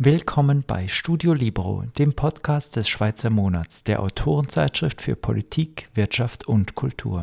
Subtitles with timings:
[0.00, 6.74] Willkommen bei Studio Libro, dem Podcast des Schweizer Monats, der Autorenzeitschrift für Politik, Wirtschaft und
[6.74, 7.22] Kultur.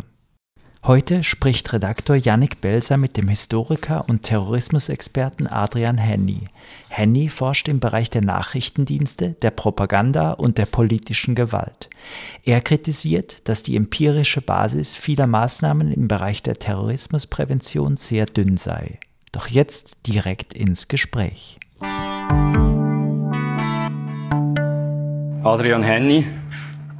[0.87, 6.41] Heute spricht Redaktor Yannick Belser mit dem Historiker und Terrorismusexperten Adrian Henny.
[6.89, 11.89] Henny forscht im Bereich der Nachrichtendienste, der Propaganda und der politischen Gewalt.
[12.43, 18.99] Er kritisiert, dass die empirische Basis vieler Maßnahmen im Bereich der Terrorismusprävention sehr dünn sei.
[19.31, 21.57] Doch jetzt direkt ins Gespräch.
[25.43, 26.27] Adrian Henny,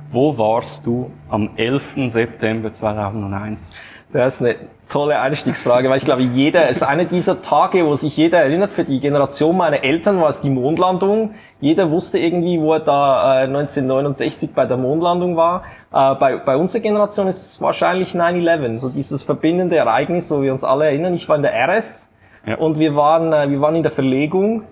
[0.09, 2.09] wo warst du am 11.
[2.12, 3.72] September 2001?
[4.14, 4.55] Das ist eine
[4.88, 8.72] tolle Einstiegsfrage, weil ich glaube, jeder, es ist einer dieser Tage, wo sich jeder erinnert,
[8.72, 11.34] für die Generation meiner Eltern war es die Mondlandung.
[11.59, 15.64] Jeder wusste irgendwie, wo er da äh, 1969 bei der Mondlandung war.
[15.91, 20.53] Äh, bei, bei unserer Generation ist es wahrscheinlich 9-11, so dieses verbindende Ereignis, wo wir
[20.53, 21.14] uns alle erinnern.
[21.16, 22.09] Ich war in der RS
[22.45, 22.56] ja.
[22.56, 24.64] und wir waren, äh, wir waren in der Verlegung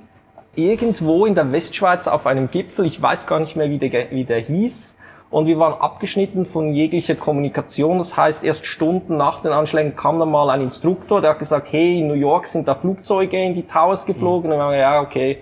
[0.56, 4.24] irgendwo in der Westschweiz auf einem Gipfel, ich weiß gar nicht mehr, wie der, wie
[4.24, 4.93] der hieß,
[5.34, 7.98] und wir waren abgeschnitten von jeglicher Kommunikation.
[7.98, 11.70] Das heißt, erst Stunden nach den Anschlägen kam dann mal ein Instruktor, der hat gesagt,
[11.72, 14.52] hey, in New York sind da Flugzeuge in die Towers geflogen.
[14.52, 14.54] Mhm.
[14.54, 15.40] Und wir haben ja, okay,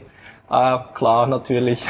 [0.50, 1.86] äh, klar, natürlich.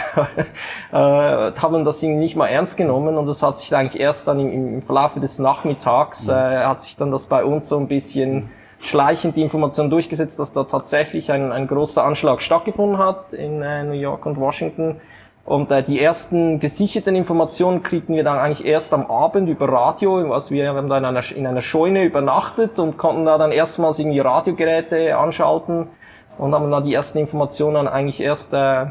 [0.91, 4.73] äh, haben das nicht mal ernst genommen und das hat sich eigentlich erst dann im,
[4.75, 6.33] im Verlauf des Nachmittags, mhm.
[6.33, 10.53] äh, hat sich dann das bei uns so ein bisschen schleichend die Information durchgesetzt, dass
[10.53, 14.99] da tatsächlich ein, ein großer Anschlag stattgefunden hat in äh, New York und Washington.
[15.45, 20.29] Und äh, die ersten gesicherten Informationen kriegten wir dann eigentlich erst am Abend über Radio.
[20.29, 23.99] Was wir, haben da in einer, in einer Scheune übernachtet und konnten da dann erstmals
[23.99, 25.87] irgendwie Radiogeräte anschalten
[26.37, 28.85] und haben dann die ersten Informationen eigentlich erst äh,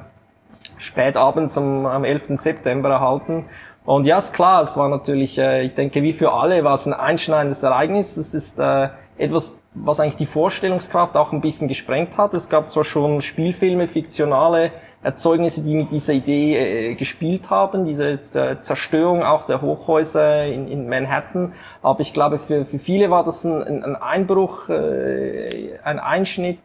[0.76, 2.40] spät abends am, am 11.
[2.40, 3.46] September erhalten.
[3.84, 6.86] Und ja, ist klar, es war natürlich, äh, ich denke, wie für alle war es
[6.86, 8.16] ein einschneidendes Ereignis.
[8.16, 12.34] Es ist äh, etwas was eigentlich die Vorstellungskraft auch ein bisschen gesprengt hat.
[12.34, 18.18] Es gab zwar schon Spielfilme, fiktionale Erzeugnisse, die mit dieser Idee äh, gespielt haben, diese
[18.34, 23.24] äh, Zerstörung auch der Hochhäuser in, in Manhattan, aber ich glaube, für, für viele war
[23.24, 26.58] das ein, ein Einbruch, äh, ein Einschnitt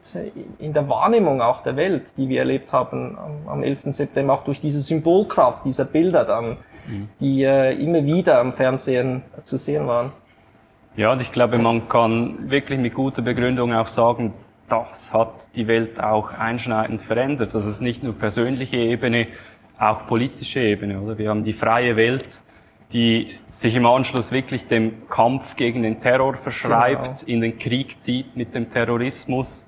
[0.60, 3.80] in der Wahrnehmung auch der Welt, die wir erlebt haben am, am 11.
[3.86, 6.58] September, auch durch diese Symbolkraft dieser Bilder dann,
[6.88, 7.08] mhm.
[7.22, 10.12] die äh, immer wieder am Fernsehen zu sehen waren.
[10.98, 14.34] Ja, und ich glaube, man kann wirklich mit guter Begründung auch sagen,
[14.68, 17.54] das hat die Welt auch einschneidend verändert.
[17.54, 19.28] Das ist nicht nur persönliche Ebene,
[19.78, 21.18] auch politische Ebene, oder?
[21.18, 22.44] Wir haben die freie Welt,
[22.94, 27.34] die sich im Anschluss wirklich dem Kampf gegen den Terror verschreibt, genau.
[27.34, 29.68] in den Krieg zieht mit dem Terrorismus.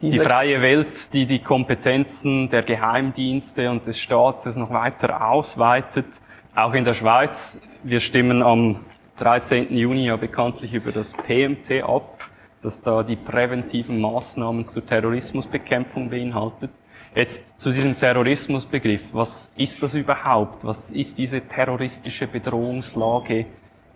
[0.00, 6.06] die freie Welt, die die Kompetenzen der Geheimdienste und des Staates noch weiter ausweitet,
[6.54, 7.60] auch in der Schweiz.
[7.82, 8.80] Wir stimmen am
[9.18, 9.76] 13.
[9.76, 12.18] Juni ja bekanntlich über das PMT ab,
[12.64, 16.70] das da die präventiven Maßnahmen zur Terrorismusbekämpfung beinhaltet.
[17.14, 19.02] Jetzt zu diesem Terrorismusbegriff.
[19.12, 20.64] Was ist das überhaupt?
[20.64, 23.46] Was ist diese terroristische Bedrohungslage,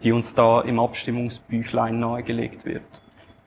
[0.03, 2.83] die uns da im Abstimmungsbüchlein nahegelegt wird?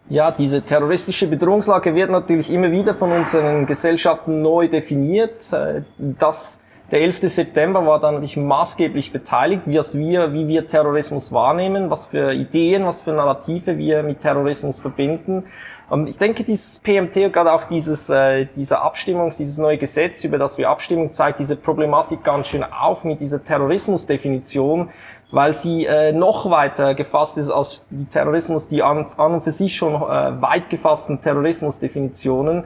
[0.09, 5.53] Ja, diese terroristische Bedrohungslage wird natürlich immer wieder von unseren Gesellschaften neu definiert.
[5.53, 6.59] Äh, das
[6.91, 7.22] der 11.
[7.24, 12.85] September war dann natürlich maßgeblich beteiligt, wie wir, wie wir Terrorismus wahrnehmen, was für Ideen,
[12.85, 15.46] was für Narrative wir mit Terrorismus verbinden.
[15.90, 20.24] Und ich denke, dieses PMT und gerade auch dieses, äh, dieser Abstimmung, dieses neue Gesetz,
[20.24, 24.90] über das wir abstimmen, zeigt diese Problematik ganz schön auf mit dieser Terrorismusdefinition,
[25.31, 29.52] weil sie äh, noch weiter gefasst ist als die Terrorismus, die an, an und für
[29.52, 32.63] sich schon äh, weit gefassten Terrorismusdefinitionen.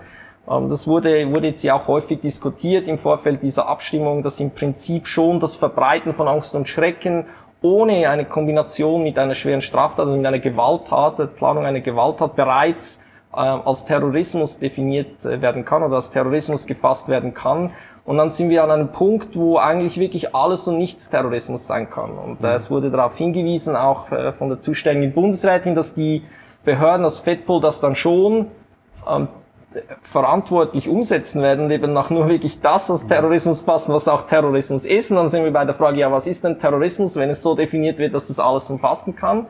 [0.49, 4.51] Ähm, das wurde, wurde jetzt ja auch häufig diskutiert im Vorfeld dieser Abstimmung, dass im
[4.51, 7.25] Prinzip schon das Verbreiten von Angst und Schrecken
[7.61, 12.35] ohne eine Kombination mit einer schweren Straftat, also mit einer Gewalttat, der Planung einer Gewalttat
[12.35, 13.01] bereits
[13.33, 17.71] äh, als Terrorismus definiert äh, werden kann oder als Terrorismus gefasst werden kann.
[18.05, 21.89] Und dann sind wir an einem Punkt, wo eigentlich wirklich alles und nichts Terrorismus sein
[21.89, 22.11] kann.
[22.11, 26.21] Und äh, es wurde darauf hingewiesen, auch äh, von der zuständigen Bundesrätin, dass die
[26.63, 28.47] Behörden, das FEDPOL, das dann schon
[29.09, 29.27] ähm,
[30.03, 35.11] verantwortlich umsetzen werden, eben nach nur wirklich das als Terrorismus passen, was auch Terrorismus ist.
[35.11, 37.55] Und dann sind wir bei der Frage, ja, was ist denn Terrorismus, wenn es so
[37.55, 39.47] definiert wird, dass das alles umfassen kann?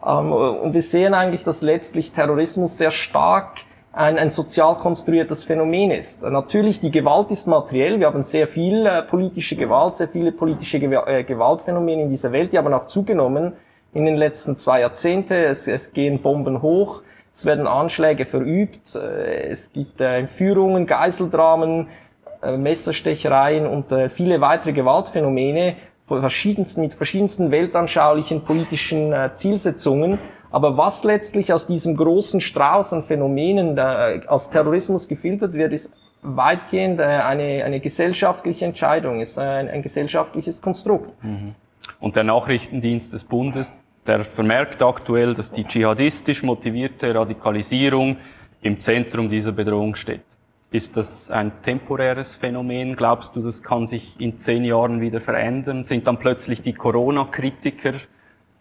[0.00, 0.32] Mhm.
[0.32, 3.58] und wir sehen eigentlich, dass letztlich Terrorismus sehr stark
[3.92, 6.22] ein, ein sozial konstruiertes Phänomen ist.
[6.22, 7.98] Natürlich, die Gewalt ist materiell.
[7.98, 12.30] Wir haben sehr viel äh, politische Gewalt, sehr viele politische Gew äh, Gewaltphänomene in dieser
[12.30, 13.54] Welt, die haben auch zugenommen
[13.94, 15.34] in den letzten zwei Jahrzehnten.
[15.34, 17.02] Es, es gehen Bomben hoch.
[17.38, 21.86] Es werden Anschläge verübt, äh, es gibt äh, Entführungen, Geiseldramen,
[22.42, 25.76] äh, Messerstechereien und viele weitere Gewaltphänomene
[26.08, 30.18] verschiedensten, mit verschiedensten weltanschaulichen politischen Zielsetzungen.
[30.50, 35.92] Aber was letztlich aus diesem großen Strauß an Phänomenen als Terrorismus gefiltert wird, ist
[36.22, 41.12] weitgehend eine, eine gesellschaftliche Entscheidung, ist ein, ein gesellschaftliches Konstrukt.
[41.22, 41.54] Mhm.
[42.00, 43.72] Und der Nachrichtendienst des Bundes,
[44.08, 48.16] der vermerkt aktuell, dass die dschihadistisch motivierte Radikalisierung
[48.62, 50.24] im Zentrum dieser Bedrohung steht.
[50.70, 52.96] Ist das ein temporäres Phänomen?
[52.96, 55.84] Glaubst du, das kann sich in zehn Jahren wieder verändern?
[55.84, 57.94] Sind dann plötzlich die Corona-Kritiker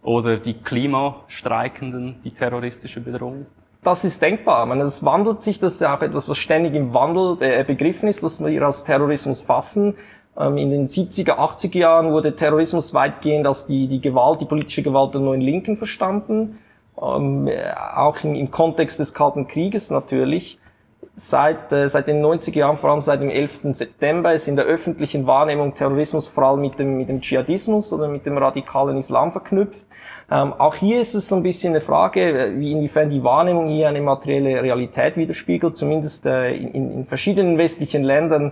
[0.03, 3.45] oder die Klimastreikenden die terroristische Bedrohung?
[3.83, 4.63] Das ist denkbar.
[4.63, 7.63] Ich meine, es wandelt sich, das ist ja auch etwas, was ständig im Wandel äh,
[7.63, 9.95] begriffen ist, was wir als Terrorismus fassen.
[10.39, 14.83] Ähm, in den 70er, 80er Jahren wurde Terrorismus weitgehend als die, die Gewalt, die politische
[14.83, 16.59] Gewalt der neuen Linken verstanden.
[17.01, 17.49] Ähm,
[17.95, 20.59] auch im, im Kontext des Kalten Krieges natürlich.
[21.15, 23.59] Seit, äh, seit den 90er Jahren, vor allem seit dem 11.
[23.71, 28.07] September, ist in der öffentlichen Wahrnehmung Terrorismus vor allem mit dem, mit dem Dschihadismus oder
[28.07, 29.81] mit dem radikalen Islam verknüpft.
[30.29, 33.87] Ähm, auch hier ist es so ein bisschen eine Frage, wie inwiefern die Wahrnehmung hier
[33.87, 35.77] eine materielle Realität widerspiegelt.
[35.77, 38.51] Zumindest äh, in, in, verschiedenen westlichen Ländern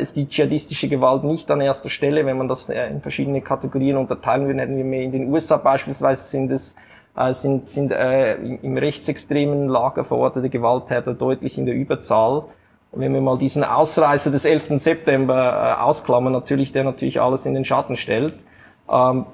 [0.00, 2.26] ist die dschihadistische Gewalt nicht an erster Stelle.
[2.26, 5.56] Wenn man das äh, in verschiedene Kategorien unterteilen würde, hätten wir mehr in den USA
[5.56, 6.74] beispielsweise sind es
[7.16, 12.44] äh, sind, sind äh, im rechtsextremen Lager verortete Gewalttäter deutlich in der Überzahl.
[12.92, 14.80] Und wenn wir mal diesen Ausreißer des 11.
[14.80, 18.34] September äh, ausklammern, natürlich, der natürlich alles in den Schatten stellt,
[18.90, 19.26] ähm,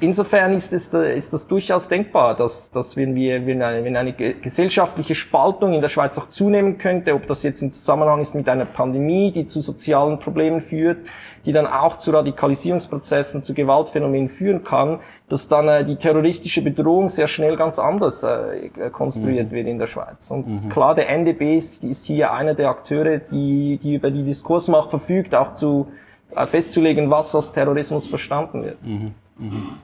[0.00, 4.12] Insofern ist, es, ist das durchaus denkbar, dass, dass wenn, wir, wenn, eine, wenn eine
[4.12, 8.48] gesellschaftliche Spaltung in der Schweiz auch zunehmen könnte, ob das jetzt im Zusammenhang ist mit
[8.48, 10.98] einer Pandemie, die zu sozialen Problemen führt,
[11.46, 14.98] die dann auch zu Radikalisierungsprozessen, zu Gewaltphänomenen führen kann,
[15.28, 19.54] dass dann äh, die terroristische Bedrohung sehr schnell ganz anders äh, konstruiert mhm.
[19.54, 20.28] wird in der Schweiz.
[20.30, 20.68] Und mhm.
[20.70, 25.36] klar, der NDB ist, ist hier einer der Akteure, die, die über die Diskursmacht verfügt,
[25.36, 25.86] auch zu
[26.34, 28.82] äh, festzulegen, was als Terrorismus verstanden wird.
[28.82, 29.14] Mhm.
[29.38, 29.78] Mhm.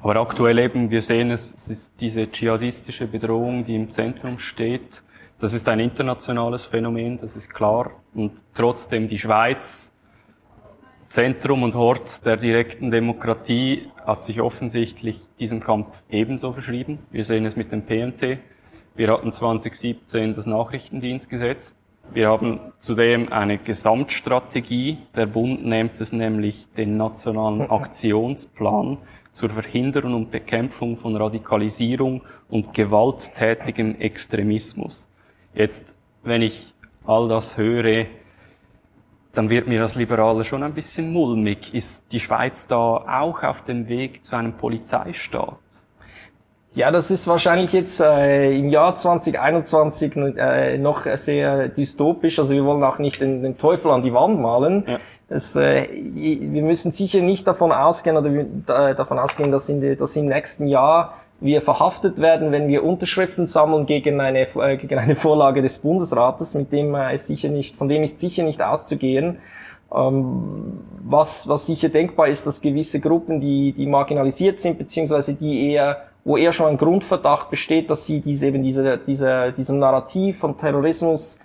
[0.00, 5.02] Aber aktuell eben, wir sehen es, es ist diese dschihadistische Bedrohung, die im Zentrum steht.
[5.40, 7.90] Das ist ein internationales Phänomen, das ist klar.
[8.14, 9.92] Und trotzdem die Schweiz,
[11.08, 16.98] Zentrum und Hort der direkten Demokratie, hat sich offensichtlich diesem Kampf ebenso verschrieben.
[17.10, 18.38] Wir sehen es mit dem PMT.
[18.94, 21.76] Wir hatten 2017 das Nachrichtendienstgesetz.
[22.12, 24.98] Wir haben zudem eine Gesamtstrategie.
[25.14, 28.96] Der Bund nennt es nämlich den Nationalen Aktionsplan
[29.32, 35.08] zur Verhinderung und Bekämpfung von Radikalisierung und gewalttätigem Extremismus.
[35.54, 36.72] Jetzt, wenn ich
[37.06, 38.06] all das höre,
[39.34, 41.74] dann wird mir als Liberaler schon ein bisschen mulmig.
[41.74, 45.58] Ist die Schweiz da auch auf dem Weg zu einem Polizeistaat?
[46.78, 52.38] Ja, das ist wahrscheinlich jetzt äh, im Jahr 2021 äh, noch sehr dystopisch.
[52.38, 54.84] Also wir wollen auch nicht den, den Teufel an die Wand malen.
[54.86, 55.00] Ja.
[55.28, 60.14] Das, äh, wir müssen sicher nicht davon ausgehen oder äh, davon ausgehen, dass, in dass
[60.14, 65.16] im nächsten Jahr wir verhaftet werden, wenn wir Unterschriften sammeln gegen eine, äh, gegen eine
[65.16, 69.38] Vorlage des Bundesrates, mit dem äh, ist sicher nicht, von dem ist sicher nicht auszugehen.
[69.92, 75.72] Ähm, was, was sicher denkbar ist, dass gewisse Gruppen, die, die marginalisiert sind, beziehungsweise die
[75.72, 80.38] eher wo eher schon ein Grundverdacht besteht, dass sie diese, eben diese, diese, diesem Narrativ
[80.38, 81.40] von Terrorismus,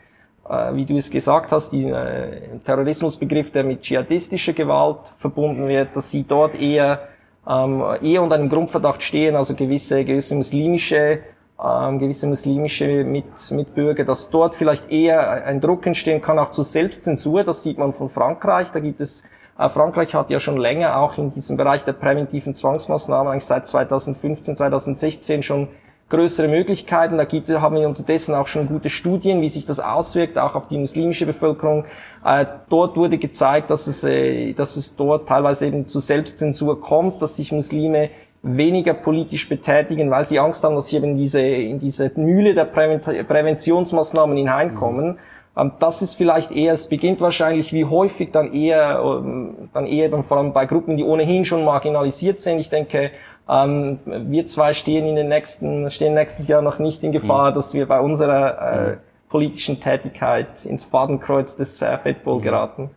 [0.49, 5.95] äh, wie du es gesagt hast, diesen äh, Terrorismusbegriff, der mit dschihadistischer Gewalt verbunden wird,
[5.95, 7.07] dass sie dort eher,
[7.47, 11.19] ähm, eher unter einem Grundverdacht stehen, also gewisse, gewisse muslimische
[11.63, 16.65] ähm, gewisse muslimische Mit Mitbürger, dass dort vielleicht eher ein Druck entstehen kann, auch zur
[16.65, 17.45] Selbstzensur.
[17.45, 18.67] Das sieht man von Frankreich.
[18.73, 19.23] Da gibt es
[19.57, 24.55] Frankreich hat ja schon länger auch in diesem Bereich der präventiven Zwangsmaßnahmen, eigentlich seit 2015,
[24.55, 25.67] 2016 schon
[26.09, 27.17] größere Möglichkeiten.
[27.17, 30.67] Da gibt, haben wir unterdessen auch schon gute Studien, wie sich das auswirkt, auch auf
[30.67, 31.85] die muslimische Bevölkerung.
[32.25, 37.21] Äh, dort wurde gezeigt, dass es, äh, dass es dort teilweise eben zu Selbstzensur kommt,
[37.21, 38.09] dass sich Muslime
[38.43, 42.53] weniger politisch betätigen, weil sie Angst haben, dass sie eben in diese, in diese Mühle
[42.53, 45.07] der Präventionsmaßnahmen hineinkommen.
[45.07, 45.17] Mhm.
[45.55, 50.09] Ähm, das ist vielleicht eher, es beginnt wahrscheinlich wie häufig dann eher, ähm, dann eher
[50.09, 52.59] dann vor allem bei Gruppen, die ohnehin schon marginalisiert sind.
[52.59, 53.11] Ich denke,
[53.47, 57.55] ähm, wir zwei stehen in den nächsten, stehen nächstes Jahr noch nicht in Gefahr, mhm.
[57.55, 58.97] dass wir bei unserer äh, mhm.
[59.29, 62.41] politischen Tätigkeit ins Fadenkreuz des äh, Fettball mhm.
[62.41, 62.89] geraten.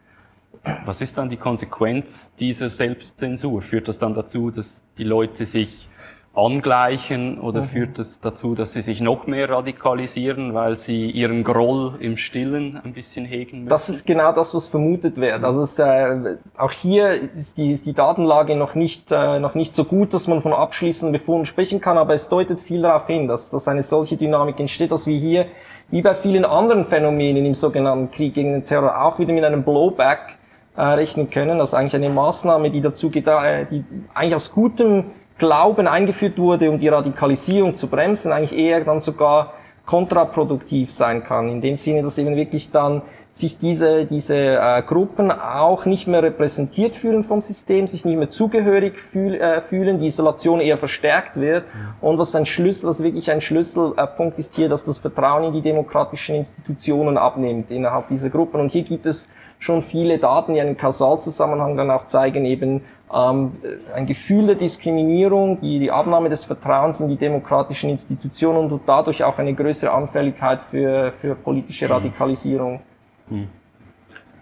[0.85, 3.63] Was ist dann die Konsequenz dieser Selbstzensur?
[3.63, 5.89] Führt das dann dazu, dass die Leute sich
[6.37, 7.67] angleichen oder mhm.
[7.67, 12.79] führt es dazu, dass sie sich noch mehr radikalisieren, weil sie ihren Groll im Stillen
[12.85, 13.71] ein bisschen hegen müssen?
[13.71, 15.43] Das ist genau das, was vermutet wird.
[15.43, 19.75] Also es, äh, auch hier ist die, ist die Datenlage noch nicht, äh, noch nicht
[19.75, 23.29] so gut, dass man von abschließenden Befunden sprechen kann, aber es deutet viel darauf hin,
[23.29, 25.47] dass, dass eine solche Dynamik entsteht, dass wir hier,
[25.91, 29.63] wie bei vielen anderen Phänomenen im sogenannten Krieg gegen den Terror, auch wieder mit einem
[29.63, 30.37] Blowback
[30.77, 31.59] äh, rechnen können.
[31.59, 35.05] Das ist eigentlich eine Maßnahme, die dazu geht, äh, die eigentlich aus gutem
[35.39, 39.53] Glauben eingeführt wurde, um die Radikalisierung zu bremsen, eigentlich eher dann sogar
[39.85, 41.49] kontraproduktiv sein kann.
[41.49, 43.03] In dem Sinne, dass eben wirklich dann
[43.37, 48.31] sich diese, diese äh, Gruppen auch nicht mehr repräsentiert fühlen vom System, sich nicht mehr
[48.31, 51.65] zugehörig fühl, äh, fühlen, die Isolation eher verstärkt wird.
[51.65, 52.09] Ja.
[52.09, 55.61] Und was ein Schlüssel, was wirklich ein Schlüsselpunkt ist hier, dass das Vertrauen in die
[55.61, 58.59] demokratischen Institutionen abnimmt innerhalb dieser Gruppen.
[58.59, 59.29] Und hier gibt es
[59.59, 65.79] schon viele Daten, die einen Kausalzusammenhang dann auch zeigen, eben ein Gefühl der Diskriminierung, die,
[65.79, 71.13] die Abnahme des Vertrauens in die demokratischen Institutionen und dadurch auch eine größere Anfälligkeit für,
[71.21, 72.81] für politische Radikalisierung.
[73.29, 73.47] Hm.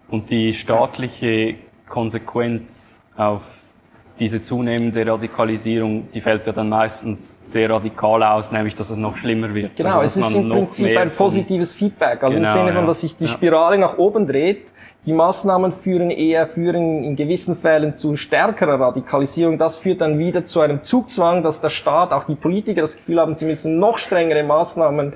[0.08, 1.56] Und die staatliche
[1.88, 3.42] Konsequenz auf
[4.18, 9.16] diese zunehmende Radikalisierung, die fällt ja dann meistens sehr radikal aus, nämlich dass es noch
[9.16, 9.74] schlimmer wird.
[9.76, 13.00] Genau, also, es ist im Prinzip ein positives Feedback, also genau, im Sinne von, dass
[13.00, 13.80] sich die Spirale ja.
[13.80, 14.66] nach oben dreht.
[15.06, 19.58] Die Maßnahmen führen eher, führen in gewissen Fällen zu stärkerer Radikalisierung.
[19.58, 23.20] Das führt dann wieder zu einem Zugzwang, dass der Staat, auch die Politiker das Gefühl
[23.20, 25.12] haben, sie müssen noch strengere Maßnahmen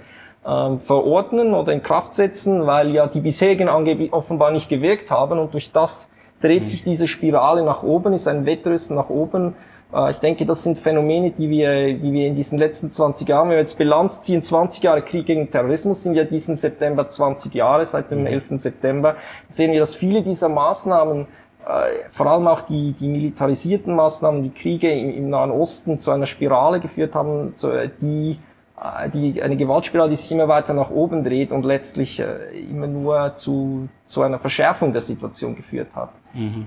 [0.46, 5.38] ähm, verordnen oder in Kraft setzen, weil ja die bisherigen angeblich offenbar nicht gewirkt haben
[5.38, 6.10] und durch das
[6.42, 6.66] dreht mhm.
[6.66, 9.54] sich diese Spirale nach oben, ist ein Wettrüsten nach oben.
[9.92, 13.48] Äh, ich denke, das sind Phänomene, die wir, die wir in diesen letzten 20 Jahren,
[13.48, 17.54] wenn wir jetzt Bilanz ziehen, 20 Jahre Krieg gegen Terrorismus sind ja diesen September 20
[17.54, 18.50] Jahre, seit dem 11.
[18.50, 18.58] Mhm.
[18.58, 19.16] September,
[19.48, 21.26] sehen wir, dass viele dieser Maßnahmen
[21.66, 26.10] äh, vor allem auch die, die militarisierten Maßnahmen, die Kriege im, im Nahen Osten zu
[26.10, 28.38] einer Spirale geführt haben, zu, die
[28.80, 32.86] äh, die, eine Gewaltspirale, die sich immer weiter nach oben dreht und letztlich äh, immer
[32.86, 36.10] nur zu, zu einer Verschärfung der Situation geführt hat.
[36.34, 36.66] Mhm.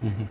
[0.00, 0.28] Mhm.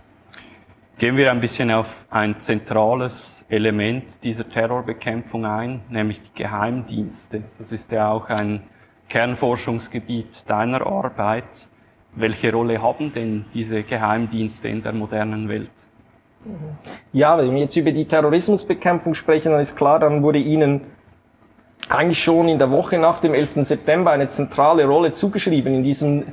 [1.00, 7.44] Gehen wir ein bisschen auf ein zentrales Element dieser Terrorbekämpfung ein, nämlich die Geheimdienste.
[7.60, 8.64] Das ist ja auch ein
[9.08, 11.68] Kernforschungsgebiet deiner Arbeit.
[12.16, 15.70] Welche Rolle haben denn diese Geheimdienste in der modernen Welt?
[17.14, 20.82] Ja, wenn wir jetzt über die Terrorismusbekämpfung sprechen, dann ist klar, dann wurde Ihnen
[21.90, 23.68] eigentlich schon in der Woche nach dem 11.
[23.68, 26.24] September eine zentrale Rolle zugeschrieben in diesem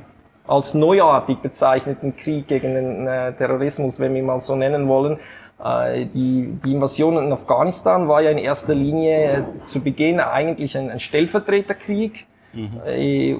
[0.47, 5.19] als neuartig bezeichneten Krieg gegen den äh, Terrorismus, wenn wir mal so nennen wollen.
[5.63, 10.77] Äh, die, die Invasion in Afghanistan war ja in erster Linie äh, zu Beginn eigentlich
[10.77, 12.25] ein, ein Stellvertreterkrieg
[12.55, 12.81] mhm.
[12.85, 13.35] äh,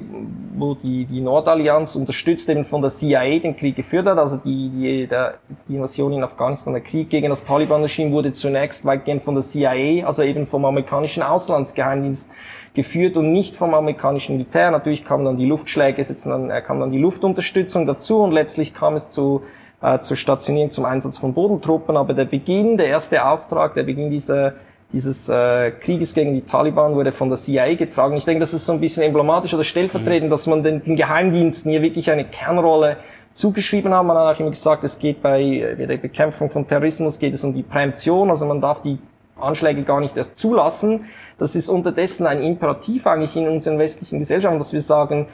[0.56, 4.18] wo die, die Nordallianz unterstützt eben von der CIA den Krieg geführt hat.
[4.18, 5.36] Also die, die, der,
[5.68, 10.06] die Invasion in Afghanistan, der Krieg gegen das Taliban-Regime wurde zunächst weitgehend von der CIA,
[10.06, 12.30] also eben vom amerikanischen Auslandsgeheimdienst
[12.76, 14.72] geführt und nicht vom amerikanischen Militär.
[14.72, 18.74] Natürlich kamen dann die Luftschläge, setzen dann, äh, kam dann die Luftunterstützung dazu und letztlich
[18.74, 19.44] kam es zu
[19.82, 21.98] äh, zur Stationierung zum Einsatz von Bodentruppen.
[21.98, 24.54] Aber der Beginn, der erste Auftrag, der Beginn dieser
[24.94, 28.16] dieses äh, Krieges gegen die Taliban wurde von der CIA getragen.
[28.16, 30.32] Ich denke, das ist so ein bisschen emblematisch oder stellvertretend, mhm.
[30.32, 32.98] dass man den, den Geheimdiensten hier wirklich eine Kernrolle
[33.34, 34.06] zugeschrieben hat.
[34.06, 37.44] Man hat auch immer gesagt, es geht bei äh, der Bekämpfung von Terrorismus geht es
[37.44, 38.98] um die Präemption, also man darf die
[39.40, 41.06] Anschläge gar nicht erst zulassen.
[41.38, 45.28] Das ist unterdessen ein Imperativ eigentlich in unseren westlichen Gesellschaften, dass wir sagen,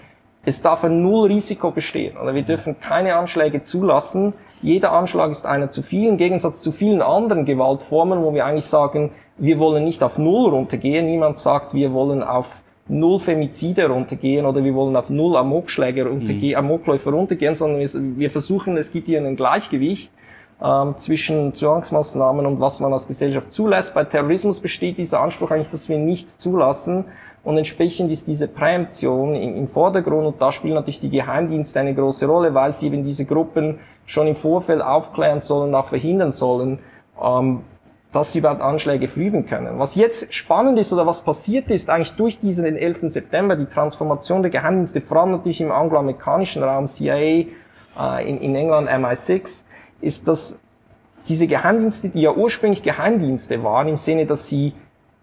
[0.44, 2.18] es darf ein Null-Risiko bestehen.
[2.18, 4.34] Oder wir dürfen keine Anschläge zulassen.
[4.62, 8.66] Jeder Anschlag ist einer zu viel, im Gegensatz zu vielen anderen Gewaltformen, wo wir eigentlich
[8.66, 11.06] sagen, wir wollen nicht auf Null runtergehen.
[11.06, 12.48] Niemand sagt, wir wollen auf
[12.88, 16.66] Null Femizide runtergehen oder wir wollen auf Null Amokschläge runtergehen, mhm.
[16.66, 20.12] Amokläufe runtergehen, sondern wir, wir, versuchen, es gibt hier ein Gleichgewicht
[20.64, 23.94] ähm, zwischen Zwangsmaßnahmen und was man als Gesellschaft zulässt.
[23.94, 27.06] Bei Terrorismus besteht dieser Anspruch eigentlich, dass wir nichts zulassen
[27.44, 32.28] und entsprechend ist diese Präemption im, Vordergrund und da spielen natürlich die Geheimdienste eine große
[32.28, 36.80] Rolle, weil sie eben diese Gruppen schon im Vorfeld aufklären sollen, auch verhindern sollen.
[37.22, 37.64] Ähm,
[38.12, 39.80] dass sie überhaupt Anschläge verüben können.
[39.80, 43.04] Was jetzt spannend ist oder was passiert ist, eigentlich durch diesen 11.
[43.04, 47.46] September, die Transformation der Geheimdienste, vor allem natürlich im angloamerikanischen Raum, CIA, äh,
[48.28, 49.64] in England MI6,
[50.02, 50.60] ist, dass
[51.28, 54.74] diese Geheimdienste, die ja ursprünglich Geheimdienste waren, im Sinne, dass sie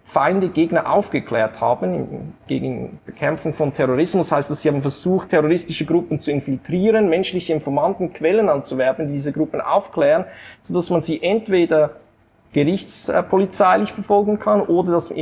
[0.06, 6.18] Feinde, Gegner aufgeklärt haben gegen Bekämpfung von Terrorismus, heißt das, sie haben versucht, terroristische Gruppen
[6.18, 10.24] zu infiltrieren, menschliche Informanten, Quellen anzuwerben, die diese Gruppen aufklären,
[10.62, 11.96] so dass man sie entweder
[12.54, 15.12] gerichtspolizeilich verfolgen kann oder dass,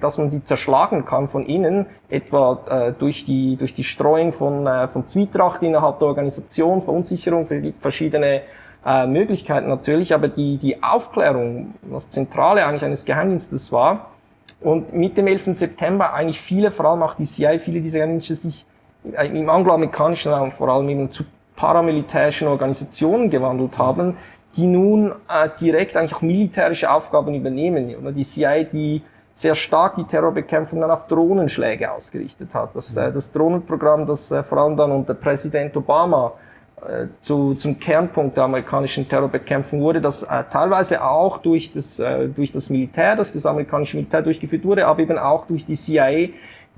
[0.00, 4.68] dass man sie zerschlagen kann von innen, etwa äh, durch, die, durch die Streuung von,
[4.68, 7.48] äh, von Zwietracht innerhalb der Organisation, Verunsicherung,
[7.80, 8.42] verschiedene
[8.86, 14.12] äh, Möglichkeiten natürlich, aber die, die Aufklärung, was Zentrale eigentlich eines Geheimdienstes war,
[14.60, 15.56] und mit dem 11.
[15.56, 18.64] September eigentlich viele, vor allem auch die CIA, viele dieser Geheimdienste sich
[19.04, 21.24] im angloamerikanischen Raum vor allem eben zu
[21.56, 24.16] paramilitärischen Organisationen gewandelt haben,
[24.56, 27.94] die nun äh, direkt eigentlich auch militärische Aufgaben übernehmen.
[27.96, 29.02] Oder die CIA, die
[29.34, 32.70] sehr stark die Terrorbekämpfung dann auf Drohnenschläge ausgerichtet hat.
[32.74, 36.45] Das, äh, das Drohnenprogramm, das äh, vor allem dann unter Präsident Obama äh,
[37.20, 42.52] zu, zum Kernpunkt der amerikanischen Terrorbekämpfung wurde, das äh, teilweise auch durch das, äh, durch
[42.52, 46.28] das Militär, durch das amerikanische Militär durchgeführt wurde, aber eben auch durch die CIA,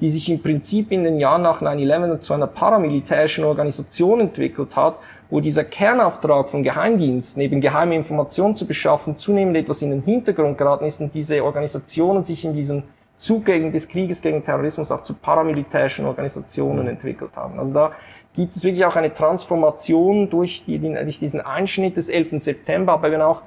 [0.01, 4.99] die sich im Prinzip in den Jahren nach 9-11 zu einer paramilitärischen Organisation entwickelt hat,
[5.31, 10.57] wo dieser Kernauftrag von Geheimdiensten, eben geheime Informationen zu beschaffen, zunehmend etwas in den Hintergrund
[10.57, 12.85] geraten ist und diese Organisationen sich in diesem
[13.19, 16.91] Zug gegen des Krieges gegen Terrorismus auch zu paramilitärischen Organisationen mhm.
[16.91, 17.59] entwickelt haben.
[17.59, 17.93] Also da
[18.39, 22.41] gibt es wirklich auch eine Transformation durch, die, durch diesen Einschnitt des 11.
[22.41, 23.43] September, aber eben auch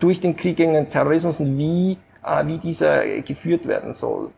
[0.00, 4.30] durch den Krieg gegen den Terrorismus und wie, äh, wie dieser geführt werden soll.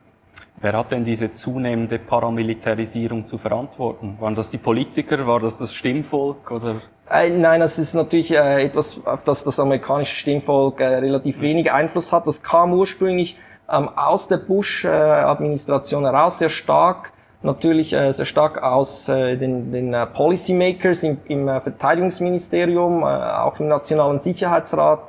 [0.60, 4.18] Wer hat denn diese zunehmende Paramilitarisierung zu verantworten?
[4.20, 5.26] Waren das die Politiker?
[5.26, 6.50] War das das Stimmvolk?
[6.50, 6.82] Oder?
[7.10, 11.72] Äh, nein, das ist natürlich äh, etwas, auf das das amerikanische Stimmvolk äh, relativ wenig
[11.72, 12.26] Einfluss hat.
[12.26, 13.38] Das kam ursprünglich
[13.70, 17.13] ähm, aus der Bush-Administration heraus sehr stark
[17.44, 23.06] natürlich äh, sehr stark aus äh, den, den äh, Policymakers im, im äh, Verteidigungsministerium, äh,
[23.06, 25.00] auch im Nationalen Sicherheitsrat,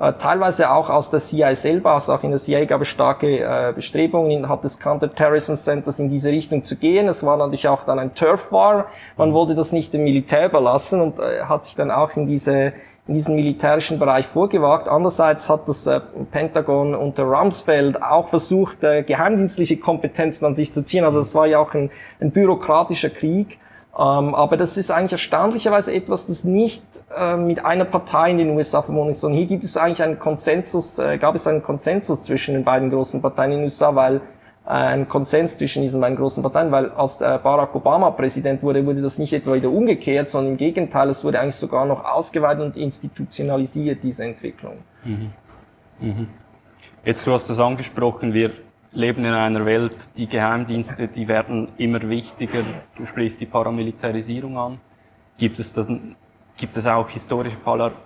[0.00, 3.40] äh, teilweise auch aus der CIA selber, also auch in der CIA gab es starke
[3.40, 7.08] äh, Bestrebungen, hat des Counter-Terrorism Centers in diese Richtung zu gehen.
[7.08, 8.86] Es war natürlich auch dann ein Turf War.
[9.18, 12.72] Man wollte das nicht dem Militär überlassen und äh, hat sich dann auch in diese
[13.06, 14.88] in diesen militärischen Bereich vorgewagt.
[14.88, 20.84] Andererseits hat das äh, Pentagon unter Rumsfeld auch versucht, äh, geheimdienstliche Kompetenzen an sich zu
[20.84, 21.04] ziehen.
[21.04, 21.90] Also es war ja auch ein,
[22.20, 23.58] ein bürokratischer Krieg.
[23.98, 26.84] Ähm, aber das ist eigentlich erstaunlicherweise etwas, das nicht
[27.16, 30.20] äh, mit einer Partei in den USA verbunden ist, sondern hier gibt es eigentlich einen
[30.20, 34.20] Konsensus, äh, gab es einen Konsensus zwischen den beiden großen Parteien in den USA, weil
[34.64, 39.02] ein Konsens zwischen diesen beiden großen Parteien, weil als äh, Barack Obama Präsident wurde, wurde
[39.02, 42.76] das nicht etwa wieder umgekehrt, sondern im Gegenteil, es wurde eigentlich sogar noch ausgeweitet und
[42.76, 44.78] institutionalisiert, diese Entwicklung.
[45.04, 45.32] Mhm.
[46.00, 46.28] Mhm.
[47.04, 48.52] Jetzt, du hast das angesprochen, wir
[48.92, 52.62] leben in einer Welt, die Geheimdienste, die werden immer wichtiger.
[52.96, 54.80] Du sprichst die Paramilitarisierung an.
[55.38, 56.16] Gibt es dann,
[56.60, 57.56] gibt es auch historische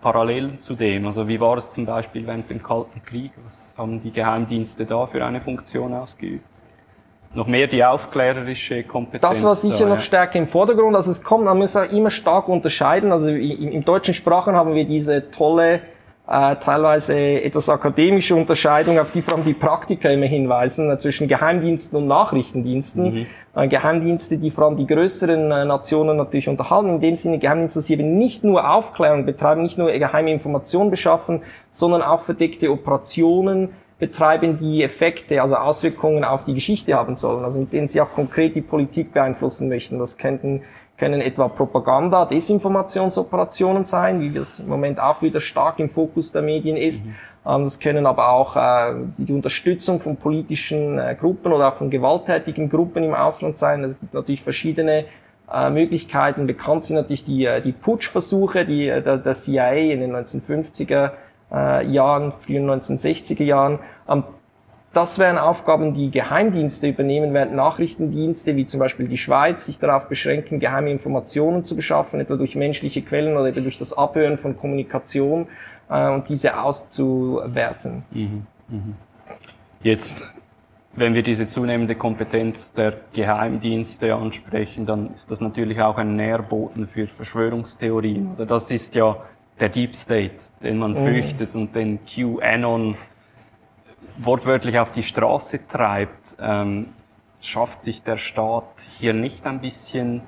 [0.00, 1.04] Parallelen zu dem?
[1.06, 3.32] Also wie war es zum Beispiel während dem Kalten Krieg?
[3.42, 6.46] Was haben die Geheimdienste da für eine Funktion ausgeübt?
[7.36, 9.22] noch mehr die aufklärerische Kompetenz.
[9.22, 10.02] Das war sicher da, noch ja.
[10.02, 10.94] stärker im Vordergrund.
[10.94, 13.10] Also es kommt, man muss auch immer stark unterscheiden.
[13.10, 15.80] Also im, im deutschen Sprachen haben wir diese tolle,
[16.26, 21.28] äh, teilweise etwas akademische Unterscheidung, auf die vor allem die Praktiker immer hinweisen, äh, zwischen
[21.28, 23.14] Geheimdiensten und Nachrichtendiensten.
[23.14, 23.26] Mhm.
[23.54, 26.88] Äh, Geheimdienste, die vor allem die größeren äh, Nationen natürlich unterhalten.
[26.88, 30.90] In dem Sinne Geheimdienste, dass sie eben nicht nur Aufklärung betreiben, nicht nur geheime Informationen
[30.90, 37.44] beschaffen, sondern auch verdeckte Operationen, betreiben, die Effekte, also Auswirkungen auf die Geschichte haben sollen,
[37.44, 39.98] also mit denen sie auch konkret die Politik beeinflussen möchten.
[39.98, 40.62] Das könnten,
[40.96, 46.42] können etwa Propaganda, Desinformationsoperationen sein, wie das im Moment auch wieder stark im Fokus der
[46.42, 47.06] Medien ist.
[47.06, 47.14] Mhm.
[47.46, 51.90] Ähm, das können aber auch äh, die Unterstützung von politischen äh, Gruppen oder auch von
[51.90, 53.84] gewalttätigen Gruppen im Ausland sein.
[53.84, 55.06] Es gibt natürlich verschiedene
[55.52, 56.46] äh, Möglichkeiten.
[56.46, 61.10] Bekannt sind natürlich die, die Putschversuche die, der, der CIA in den 1950er
[61.52, 63.78] äh, Jahren, frühen 1960er Jahren.
[64.08, 64.24] Ähm,
[64.94, 70.08] das wären Aufgaben, die Geheimdienste übernehmen, während Nachrichtendienste wie zum Beispiel die Schweiz sich darauf
[70.08, 74.56] beschränken, geheime Informationen zu beschaffen, etwa durch menschliche Quellen oder eben durch das Abhören von
[74.56, 75.48] Kommunikation
[75.90, 78.04] äh, und diese auszuwerten.
[78.12, 78.46] Mhm.
[78.68, 78.94] Mhm.
[79.82, 80.24] Jetzt,
[80.94, 86.86] wenn wir diese zunehmende Kompetenz der Geheimdienste ansprechen, dann ist das natürlich auch ein Nährboten
[86.86, 88.32] für Verschwörungstheorien.
[88.34, 89.16] Oder das ist ja
[89.60, 91.06] der Deep State, den man mhm.
[91.06, 92.96] fürchtet und den QAnon
[94.16, 96.88] wortwörtlich auf die Straße treibt, ähm,
[97.40, 100.22] schafft sich der Staat hier nicht ein bisschen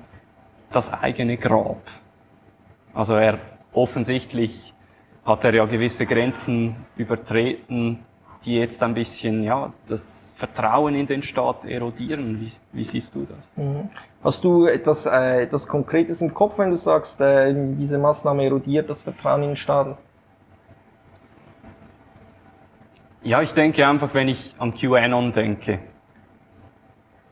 [0.71, 1.81] das eigene Grab.
[2.93, 3.39] Also er
[3.73, 4.73] offensichtlich
[5.25, 7.99] hat er ja gewisse Grenzen übertreten,
[8.45, 12.39] die jetzt ein bisschen ja das Vertrauen in den Staat erodieren.
[12.39, 13.51] Wie, wie siehst du das?
[13.55, 13.89] Mhm.
[14.23, 18.89] Hast du etwas, äh, etwas Konkretes im Kopf, wenn du sagst, äh, diese Maßnahme erodiert
[18.89, 19.97] das Vertrauen in den Staat?
[23.27, 25.79] Ja, ich denke einfach, wenn ich an QAnon denke,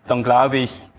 [0.08, 0.90] dann glaube ich,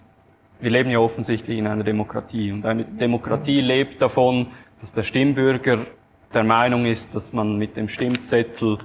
[0.58, 4.48] wir leben ja offensichtlich in einer Demokratie und eine Demokratie lebt davon,
[4.80, 5.84] dass der Stimmbürger
[6.32, 8.78] der Meinung ist, dass man mit dem Stimmzettel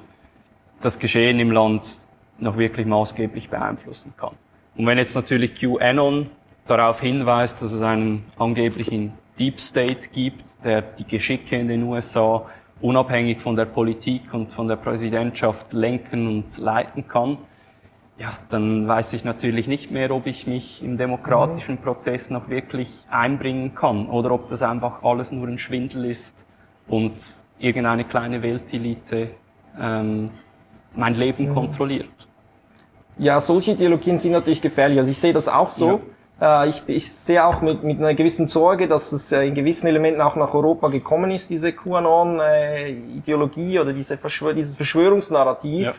[0.82, 4.36] das Geschehen im Land noch wirklich maßgeblich beeinflussen kann.
[4.76, 6.30] Und wenn jetzt natürlich QAnon
[6.67, 12.45] darauf hinweist, dass es einen angeblichen Deep State gibt, der die Geschicke in den USA
[12.82, 17.38] unabhängig von der Politik und von der Präsidentschaft lenken und leiten kann,
[18.17, 23.06] ja, dann weiß ich natürlich nicht mehr, ob ich mich im demokratischen Prozess noch wirklich
[23.10, 26.46] einbringen kann oder ob das einfach alles nur ein Schwindel ist
[26.88, 27.13] und
[27.58, 29.32] irgendeine kleine Weltelite
[29.80, 30.30] ähm,
[30.94, 31.54] mein Leben mhm.
[31.54, 32.10] kontrolliert.
[33.17, 35.00] Ja, solche Ideologien sind natürlich gefährlich.
[35.00, 35.89] Also ich sehe das auch so.
[35.89, 36.00] Äh,
[36.70, 40.22] ich, ich sehe auch mit, mit einer gewissen Sorge, dass es äh, in gewissen Elementen
[40.22, 45.84] auch nach Europa gekommen ist, diese QAnon-Ideologie oder diese Verschwör dieses Verschwörungsnarrativ.
[45.84, 45.94] Ja.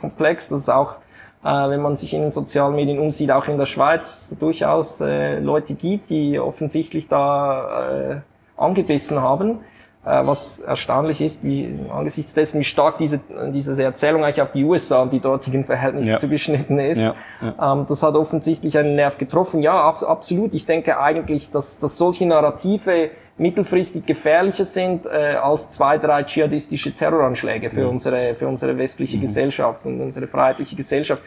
[0.00, 0.96] Komplex, das ist auch
[1.44, 5.40] äh, wenn man sich in den sozialen Medien umsieht, auch in der Schweiz durchaus äh,
[5.40, 8.16] Leute gibt, die offensichtlich da äh,
[8.56, 9.60] angebissen haben.
[10.04, 13.20] Äh, was erstaunlich ist, wie angesichts dessen, wie stark diese,
[13.52, 16.18] diese Erzählung eigentlich auf die USA und die dortigen Verhältnisse ja.
[16.18, 16.98] zugeschnitten ist.
[16.98, 17.72] Ja, ja.
[17.72, 19.62] Ähm, das hat offensichtlich einen Nerv getroffen.
[19.62, 20.54] Ja, ab, absolut.
[20.54, 26.96] Ich denke eigentlich, dass, dass solche Narrative mittelfristig gefährlicher sind äh, als zwei, drei dschihadistische
[26.96, 29.22] Terroranschläge für unsere, für unsere westliche mhm.
[29.22, 31.22] Gesellschaft und unsere freiheitliche Gesellschaft.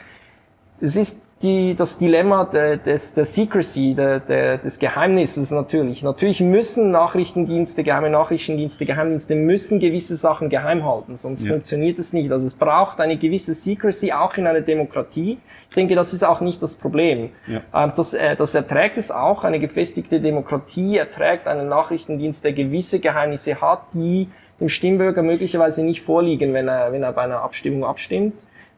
[0.81, 6.01] Es ist die, das Dilemma der, des, der Secrecy, der, der, des Geheimnisses natürlich.
[6.01, 11.51] Natürlich müssen Nachrichtendienste, geheime Nachrichtendienste, Geheimdienste müssen gewisse Sachen geheim halten, sonst ja.
[11.51, 12.31] funktioniert es nicht.
[12.31, 15.37] Also es braucht eine gewisse Secrecy auch in einer Demokratie.
[15.69, 17.31] Ich denke, das ist auch nicht das Problem.
[17.47, 17.61] Ja.
[17.73, 19.43] Ähm, das, äh, das erträgt es auch.
[19.43, 24.29] Eine gefestigte Demokratie erträgt einen Nachrichtendienst, der gewisse Geheimnisse hat, die
[24.61, 28.35] dem Stimmbürger möglicherweise nicht vorliegen, wenn er, wenn er bei einer Abstimmung abstimmt.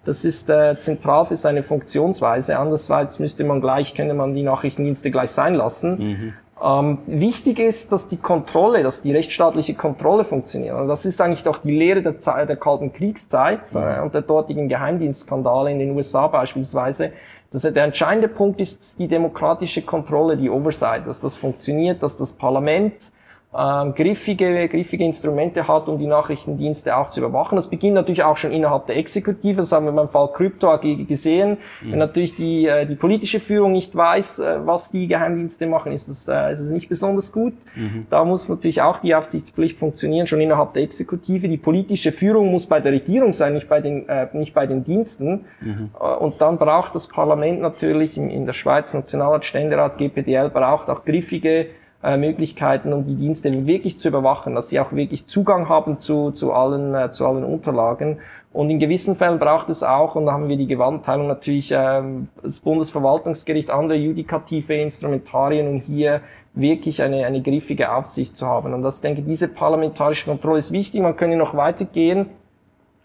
[0.07, 2.57] Das ist äh, zentral für seine Funktionsweise.
[2.57, 5.97] Andererseits müsste man gleich, könnte man die Nachrichtendienste gleich sein lassen.
[5.97, 6.33] Mhm.
[6.63, 10.79] Ähm, wichtig ist, dass die Kontrolle, dass die rechtsstaatliche Kontrolle funktioniert.
[10.79, 13.81] Und das ist eigentlich doch die Lehre der, Zeit, der Kalten Kriegszeit mhm.
[13.81, 17.11] äh, und der dortigen Geheimdienstskandale in den USA beispielsweise.
[17.51, 22.31] Dass der entscheidende Punkt ist die demokratische Kontrolle, die Oversight, dass das funktioniert, dass das
[22.31, 23.11] Parlament
[23.57, 27.55] ähm, griffige, griffige Instrumente hat, um die Nachrichtendienste auch zu überwachen.
[27.55, 31.07] Das beginnt natürlich auch schon innerhalb der Exekutive, das haben wir beim Fall Krypto AG
[31.07, 31.57] gesehen.
[31.81, 31.91] Mhm.
[31.91, 36.07] Wenn natürlich die, äh, die politische Führung nicht weiß, äh, was die Geheimdienste machen, ist
[36.07, 37.53] das, äh, ist das nicht besonders gut.
[37.75, 38.05] Mhm.
[38.11, 41.47] Da muss natürlich auch die Aufsichtspflicht funktionieren, schon innerhalb der Exekutive.
[41.47, 44.83] Die politische Führung muss bei der Regierung sein, nicht bei den, äh, nicht bei den
[44.83, 45.45] Diensten.
[45.61, 45.89] Mhm.
[45.99, 50.89] Äh, und dann braucht das Parlament natürlich in, in der Schweiz, Nationalrat, Ständerat, GPDL, braucht
[50.89, 51.67] auch griffige
[52.03, 56.31] äh, Möglichkeiten, um die Dienste wirklich zu überwachen, dass sie auch wirklich Zugang haben zu,
[56.31, 58.19] zu, allen, äh, zu allen Unterlagen.
[58.53, 62.29] Und in gewissen Fällen braucht es auch, und da haben wir die Gewaltenteilung natürlich, ähm,
[62.41, 66.21] das Bundesverwaltungsgericht, andere judikative Instrumentarien, um hier
[66.53, 68.73] wirklich eine, eine griffige Aufsicht zu haben.
[68.73, 71.01] Und das, denke diese parlamentarische Kontrolle ist wichtig.
[71.01, 72.27] Man könnte noch weitergehen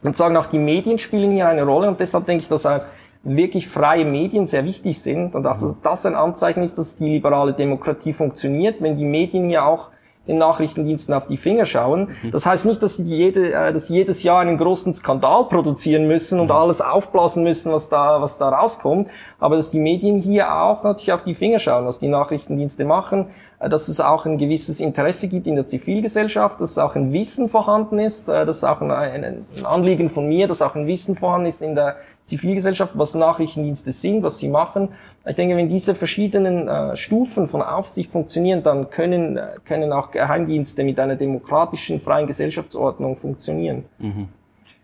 [0.03, 1.89] und sagen, auch die Medien spielen hier eine Rolle.
[1.89, 2.81] Und deshalb denke ich, dass ein
[3.25, 7.09] wirklich freie Medien sehr wichtig sind und auch, dass das ein Anzeichen ist, dass die
[7.09, 9.91] liberale Demokratie funktioniert, wenn die Medien hier auch
[10.27, 12.11] den Nachrichtendiensten auf die Finger schauen.
[12.23, 12.31] Mhm.
[12.31, 16.07] Das heißt nicht, dass sie jede, äh, dass sie jedes Jahr einen großen Skandal produzieren
[16.07, 16.53] müssen und mhm.
[16.53, 19.09] alles aufblasen müssen, was da, was da rauskommt,
[19.41, 23.27] aber dass die Medien hier auch natürlich auf die Finger schauen, was die Nachrichtendienste machen,
[23.59, 27.49] äh, dass es auch ein gewisses Interesse gibt in der Zivilgesellschaft, dass auch ein Wissen
[27.49, 31.47] vorhanden ist, äh, dass auch ein, ein Anliegen von mir, dass auch ein Wissen vorhanden
[31.47, 34.91] ist in der Zivilgesellschaft, was Nachrichtendienste sind, was sie machen.
[35.27, 40.11] Ich denke, wenn diese verschiedenen äh, Stufen von Aufsicht funktionieren, dann können, äh, können auch
[40.11, 43.85] Geheimdienste mit einer demokratischen, freien Gesellschaftsordnung funktionieren.
[43.99, 44.29] Mhm.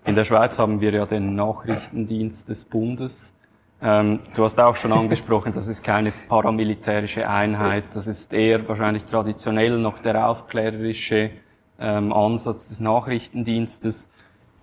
[0.05, 3.35] In der Schweiz haben wir ja den Nachrichtendienst des Bundes.
[3.81, 9.05] Ähm, du hast auch schon angesprochen, das ist keine paramilitärische Einheit, das ist eher wahrscheinlich
[9.05, 11.31] traditionell noch der aufklärerische
[11.79, 14.11] ähm, Ansatz des Nachrichtendienstes.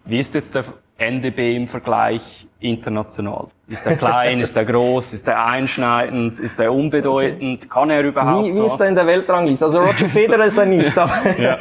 [0.05, 0.65] Wie ist jetzt der
[0.97, 3.47] NDB im Vergleich international?
[3.67, 7.69] Ist er klein, ist er groß, ist er einschneidend, ist er unbedeutend?
[7.69, 9.65] Kann er überhaupt Wie, wie ist er in der Weltrangliste?
[9.65, 10.95] Also Roger Federer ist er nicht.
[10.95, 11.57] Aber, ja.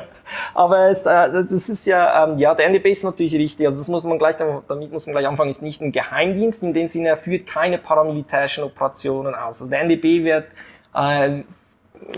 [0.52, 3.66] aber es, äh, das ist ja, ähm, ja, der NDB ist natürlich richtig.
[3.66, 6.62] Also das muss man gleich, damit muss man gleich anfangen, ist nicht ein Geheimdienst.
[6.62, 9.62] In dem Sinne, er führt keine paramilitärischen Operationen aus.
[9.62, 10.44] Also der NDB wird
[10.94, 11.42] äh,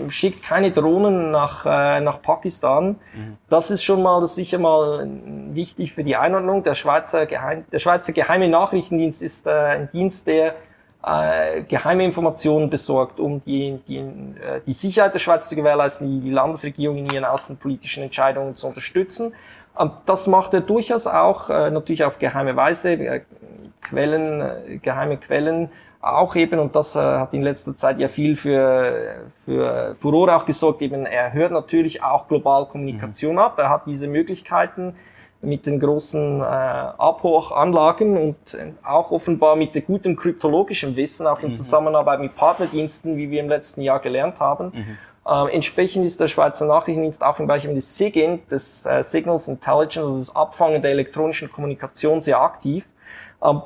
[0.09, 2.97] schickt keine Drohnen nach, äh, nach Pakistan.
[3.13, 3.37] Mhm.
[3.49, 5.07] Das ist schon mal, das ist sicher mal
[5.57, 6.63] wichtig für die Einordnung.
[6.63, 10.55] Der Schweizer, Geheim, der Schweizer Geheime Nachrichtendienst ist äh, ein Dienst, der
[11.05, 16.19] äh, geheime Informationen besorgt, um die, die, äh, die Sicherheit der Schweiz zu gewährleisten, die,
[16.21, 19.33] die Landesregierung in ihren außenpolitischen Entscheidungen zu unterstützen.
[19.75, 23.21] Und das macht er durchaus auch, äh, natürlich auf geheime Weise, äh,
[23.81, 25.69] Quellen, äh, geheime Quellen
[26.01, 30.45] auch eben, und das äh, hat in letzter Zeit ja viel für, für Furore auch
[30.45, 33.39] gesorgt, eben er hört natürlich auch global Kommunikation mhm.
[33.39, 34.95] ab, er hat diese Möglichkeiten
[35.41, 41.39] mit den großen äh, Abhochanlagen und äh, auch offenbar mit der guten kryptologischen Wissen, auch
[41.41, 41.53] in mhm.
[41.53, 44.71] Zusammenarbeit mit Partnerdiensten, wie wir im letzten Jahr gelernt haben.
[44.73, 44.97] Mhm.
[45.27, 49.97] Ähm, entsprechend ist der Schweizer Nachrichtendienst auch im Bereich des SIGINT, des äh, Signals Intelligence,
[49.97, 52.85] also das Abfangen der elektronischen Kommunikation, sehr aktiv.
[53.43, 53.61] Ähm,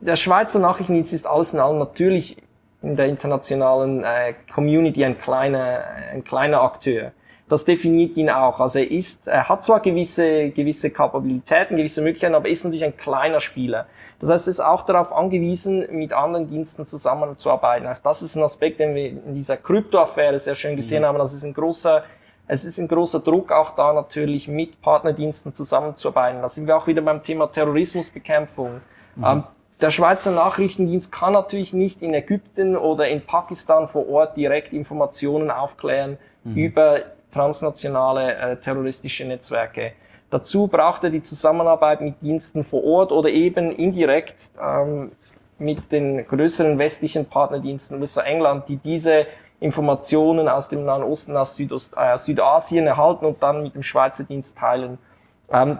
[0.00, 2.36] der Schweizer Nachrichtendienst ist alles in allem natürlich
[2.82, 7.12] in der internationalen äh, Community ein kleiner, ein kleiner Akteur.
[7.52, 8.60] Das definiert ihn auch.
[8.60, 12.82] Also er ist, er hat zwar gewisse, gewisse Kapabilitäten, gewisse Möglichkeiten, aber er ist natürlich
[12.82, 13.84] ein kleiner Spieler.
[14.20, 17.86] Das heißt, er ist auch darauf angewiesen, mit anderen Diensten zusammenzuarbeiten.
[17.86, 21.08] Auch das ist ein Aspekt, den wir in dieser Kryptoaffäre sehr schön gesehen mhm.
[21.08, 21.18] haben.
[21.18, 22.04] Das ist ein großer,
[22.46, 26.40] es ist ein großer Druck auch da natürlich mit Partnerdiensten zusammenzuarbeiten.
[26.40, 28.80] Da sind wir auch wieder beim Thema Terrorismusbekämpfung.
[29.16, 29.24] Mhm.
[29.26, 29.44] Ähm,
[29.82, 35.50] der Schweizer Nachrichtendienst kann natürlich nicht in Ägypten oder in Pakistan vor Ort direkt Informationen
[35.50, 36.56] aufklären mhm.
[36.56, 37.00] über
[37.32, 39.92] transnationale äh, terroristische Netzwerke.
[40.30, 45.12] Dazu braucht er die Zusammenarbeit mit Diensten vor Ort oder eben indirekt ähm,
[45.58, 49.26] mit den größeren westlichen Partnerdiensten, USA England, die diese
[49.60, 54.24] Informationen aus dem Nahen Osten, aus Südost, äh, Südasien erhalten und dann mit dem Schweizer
[54.24, 54.98] Dienst teilen.
[55.50, 55.78] Ähm,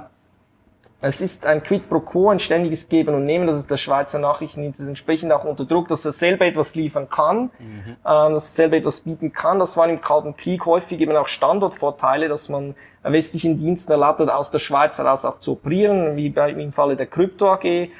[1.04, 3.48] es ist ein Quid pro quo, ein ständiges Geben und Nehmen.
[3.48, 7.08] Das ist der Schweizer Nachrichtendienst ist entsprechend auch unter Druck, dass er selber etwas liefern
[7.10, 7.96] kann, mhm.
[8.06, 9.58] ähm, dass er selber etwas bieten kann.
[9.58, 14.30] Das waren im Kalten Krieg häufig eben auch Standortvorteile, dass man westlichen Diensten erlaubt hat,
[14.30, 17.90] aus der Schweiz heraus auch zu operieren, wie bei, im Falle der Krypto AG, ähm,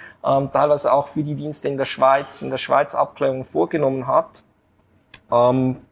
[0.52, 4.44] teilweise auch für die Dienste in der Schweiz, in der Schweiz Abklärungen vorgenommen hat.
[5.32, 5.78] Ähm,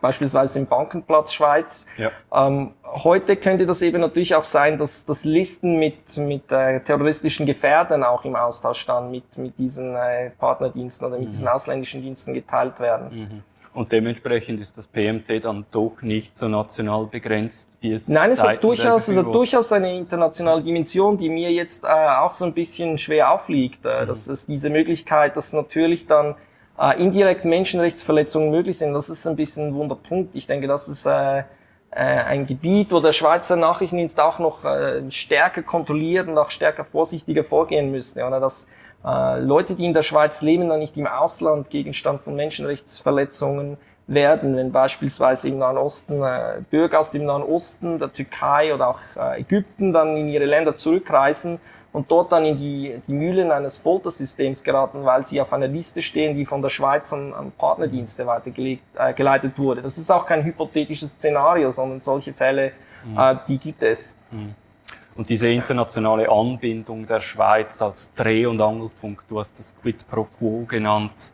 [0.00, 1.86] beispielsweise im Bankenplatz Schweiz.
[1.96, 2.10] Ja.
[2.32, 7.46] Ähm, heute könnte das eben natürlich auch sein, dass, dass Listen mit, mit äh, terroristischen
[7.46, 11.32] Gefährden auch im Austausch dann mit, mit diesen äh, Partnerdiensten oder mit mhm.
[11.32, 13.08] diesen ausländischen Diensten geteilt werden.
[13.10, 13.42] Mhm.
[13.74, 18.42] Und dementsprechend ist das PMT dann doch nicht so national begrenzt, wie es Nein, es
[18.42, 22.54] hat durchaus, es hat durchaus eine internationale Dimension, die mir jetzt äh, auch so ein
[22.54, 23.84] bisschen schwer aufliegt.
[23.84, 24.08] Äh, mhm.
[24.08, 26.34] Das ist diese Möglichkeit, dass natürlich dann
[26.78, 28.94] äh, indirekt Menschenrechtsverletzungen möglich sind.
[28.94, 30.34] Das ist ein bisschen ein Wunderpunkt.
[30.34, 31.44] Ich denke, das ist äh, äh,
[31.92, 37.44] ein Gebiet, wo der Schweizer Nachrichtendienst auch noch äh, stärker kontrolliert und auch stärker vorsichtiger
[37.44, 38.24] vorgehen müsste.
[38.24, 38.66] Oder dass
[39.04, 44.56] äh, Leute, die in der Schweiz leben, dann nicht im Ausland Gegenstand von Menschenrechtsverletzungen werden,
[44.56, 49.00] wenn beispielsweise im Nahen Osten äh, Bürger aus dem Nahen Osten, der Türkei oder auch
[49.16, 51.60] äh, Ägypten dann in ihre Länder zurückreisen
[51.92, 56.02] und dort dann in die, die Mühlen eines Foltersystems geraten, weil sie auf einer Liste
[56.02, 59.82] stehen, die von der Schweiz an, an Partnerdienste weitergeleitet äh, geleitet wurde.
[59.82, 62.72] Das ist auch kein hypothetisches Szenario, sondern solche Fälle,
[63.04, 63.18] mhm.
[63.18, 64.14] äh, die gibt es.
[64.30, 64.54] Mhm.
[65.16, 70.24] Und diese internationale Anbindung der Schweiz als Dreh- und Angelpunkt, du hast das Quid pro
[70.38, 71.32] Quo genannt.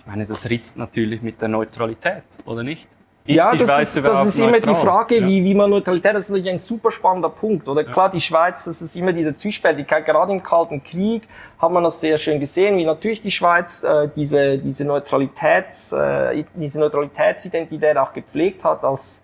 [0.00, 2.88] Ich meine, das ritzt natürlich mit der Neutralität, oder nicht?
[3.24, 5.26] Ist ja, das ist, das ist immer die Frage, ja.
[5.26, 7.82] wie, wie man Neutralität, das ist natürlich ein super spannender Punkt, oder?
[7.82, 7.92] Ja.
[7.92, 11.28] Klar, die Schweiz, das ist immer diese Zwiespältigkeit, gerade im Kalten Krieg
[11.60, 16.42] hat man das sehr schön gesehen, wie natürlich die Schweiz äh, diese, diese Neutralitäts, äh,
[16.54, 19.21] diese Neutralitätsidentität auch gepflegt hat als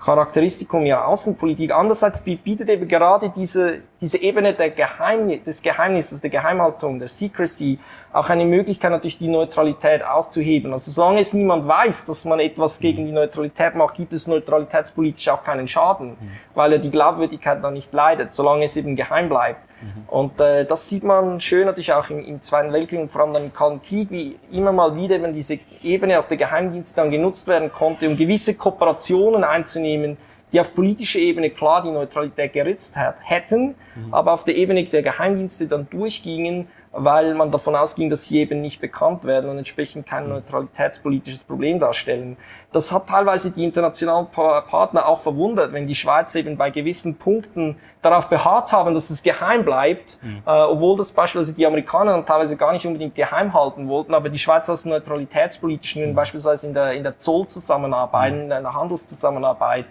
[0.00, 1.72] Charakteristikum ihrer Außenpolitik.
[1.72, 7.78] Andererseits bietet eben gerade diese, diese Ebene der Geheimnis, des Geheimnisses, der Geheimhaltung, der Secrecy
[8.12, 10.72] auch eine Möglichkeit, natürlich die Neutralität auszuheben.
[10.72, 15.28] Also solange es niemand weiß, dass man etwas gegen die Neutralität macht, gibt es neutralitätspolitisch
[15.28, 16.30] auch keinen Schaden, mhm.
[16.54, 19.67] weil er die Glaubwürdigkeit dann nicht leidet, solange es eben geheim bleibt.
[19.80, 20.08] Mhm.
[20.08, 23.32] Und äh, das sieht man schön natürlich auch im, im Zweiten Weltkrieg und vor allem
[23.32, 27.10] dann im Kalten Krieg, wie immer mal wieder eben diese Ebene auf der Geheimdienste dann
[27.10, 30.16] genutzt werden konnte, um gewisse Kooperationen einzunehmen,
[30.52, 34.14] die auf politischer Ebene klar die Neutralität geritzt hat, hätten, mhm.
[34.14, 38.60] aber auf der Ebene der Geheimdienste dann durchgingen, weil man davon ausging, dass sie eben
[38.60, 40.30] nicht bekannt werden und entsprechend kein mhm.
[40.30, 42.36] neutralitätspolitisches Problem darstellen.
[42.72, 47.76] Das hat teilweise die internationalen Partner auch verwundert, wenn die Schweiz eben bei gewissen Punkten
[48.02, 50.42] darauf beharrt haben, dass es geheim bleibt, mhm.
[50.46, 54.28] äh, obwohl das beispielsweise die Amerikaner dann teilweise gar nicht unbedingt geheim halten wollten, aber
[54.28, 56.14] die Schweiz aus neutralitätspolitischen, mhm.
[56.14, 58.40] beispielsweise in der, in der Zollzusammenarbeit, mhm.
[58.42, 59.86] in der Handelszusammenarbeit,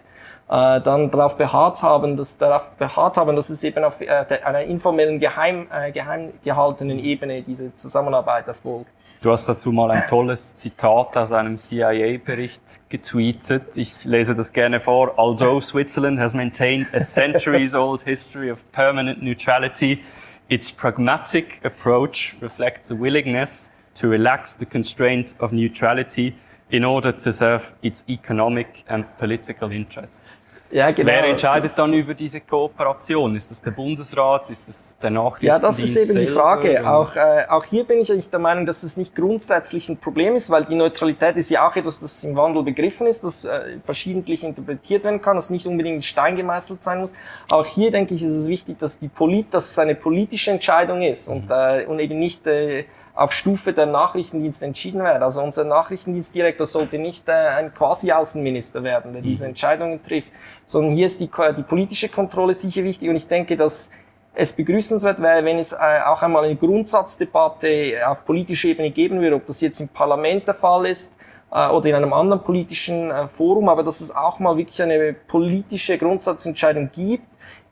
[0.49, 4.61] äh, dann darauf beharrt haben, dass darauf beharrt haben, dass es eben auf äh, einer
[4.61, 8.89] informellen geheim, äh, geheim gehaltenen Ebene diese Zusammenarbeit erfolgt.
[9.21, 13.75] Du hast dazu mal ein tolles Zitat aus einem CIA-Bericht getweetet.
[13.75, 15.17] Ich lese das gerne vor.
[15.17, 20.03] Although Switzerland has maintained a centuries-old history of permanent neutrality,
[20.49, 26.35] its pragmatic approach reflects a willingness to relax the constraint of neutrality
[26.69, 30.23] in order to serve its economic and political interests.
[30.69, 31.07] Ja, genau.
[31.07, 33.35] Wer entscheidet dann über diese Kooperation?
[33.35, 34.49] Ist das der Bundesrat?
[34.49, 35.43] Ist das der Nachrichtendienst?
[35.47, 36.89] Ja, das ist eben die Frage.
[36.89, 40.35] Auch, äh, auch hier bin ich eigentlich der Meinung, dass es nicht grundsätzlich ein Problem
[40.35, 43.77] ist, weil die Neutralität ist ja auch etwas, das im Wandel begriffen ist, das äh,
[43.85, 47.13] verschiedentlich interpretiert werden kann, das nicht unbedingt in Stein gemeißelt sein muss.
[47.49, 51.01] Auch hier denke ich, ist es wichtig, dass die Polit, dass es eine politische Entscheidung
[51.01, 51.51] ist und, mhm.
[51.51, 52.83] äh, und eben nicht äh,
[53.17, 55.21] auf Stufe der Nachrichtendienste entschieden wird.
[55.23, 59.49] Also unser Nachrichtendienstdirektor sollte nicht äh, ein Quasi-Außenminister werden, der diese mhm.
[59.49, 60.27] Entscheidungen trifft,
[60.65, 63.89] sondern hier ist die, die politische Kontrolle sicher wichtig und ich denke, dass
[64.35, 69.35] es begrüßenswert wäre, wenn es äh, auch einmal eine Grundsatzdebatte auf politischer Ebene geben würde,
[69.35, 71.11] ob das jetzt im Parlament der Fall ist
[71.51, 75.13] äh, oder in einem anderen politischen äh, Forum, aber dass es auch mal wirklich eine
[75.13, 77.25] politische Grundsatzentscheidung gibt,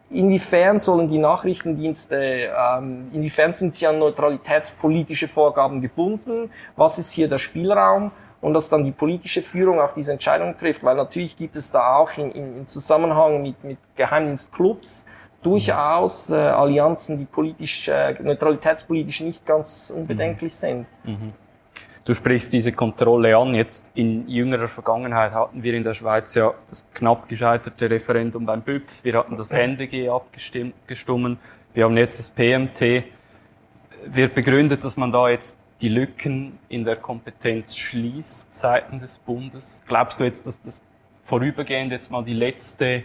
[0.10, 7.28] inwiefern sollen die Nachrichtendienste, ähm, inwiefern sind sie an neutralitätspolitische Vorgaben gebunden, was ist hier
[7.28, 11.56] der Spielraum und dass dann die politische Führung auch diese Entscheidung trifft, weil natürlich gibt
[11.56, 15.06] es da auch in, in, im Zusammenhang mit, mit Geheimdienstclubs
[15.42, 20.58] durchaus äh, Allianzen, die politisch, äh, neutralitätspolitisch nicht ganz unbedenklich mhm.
[20.58, 20.86] sind.
[21.04, 21.34] Mhm.
[22.06, 23.56] Du sprichst diese Kontrolle an.
[23.56, 28.62] Jetzt in jüngerer Vergangenheit hatten wir in der Schweiz ja das knapp gescheiterte Referendum beim
[28.62, 29.04] BÜPF.
[29.04, 30.76] Wir hatten das NDG abgestimmt.
[31.74, 33.06] Wir haben jetzt das PMT.
[34.06, 39.82] Wird begründet, dass man da jetzt die Lücken in der Kompetenz schließt seitens des Bundes.
[39.88, 40.80] Glaubst du jetzt, dass das
[41.24, 43.02] vorübergehend jetzt mal die letzte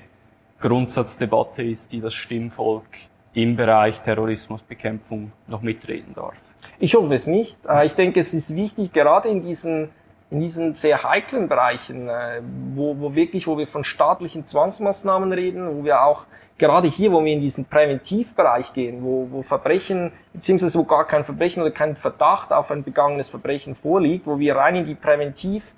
[0.61, 2.85] Grundsatzdebatte ist, die das Stimmvolk
[3.33, 6.37] im Bereich Terrorismusbekämpfung noch mitreden darf?
[6.79, 7.59] Ich hoffe es nicht.
[7.85, 9.91] Ich denke, es ist wichtig, gerade in diesen,
[10.31, 12.41] in diesen sehr heiklen Bereichen, äh,
[12.75, 16.27] wo, wo wirklich, wo wir von staatlichen Zwangsmaßnahmen reden, wo wir auch
[16.61, 21.25] gerade hier, wo wir in diesen Präventivbereich gehen, wo, wo Verbrechen, beziehungsweise wo gar kein
[21.25, 25.75] Verbrechen oder kein Verdacht auf ein begangenes Verbrechen vorliegt, wo wir rein in die Präventiv,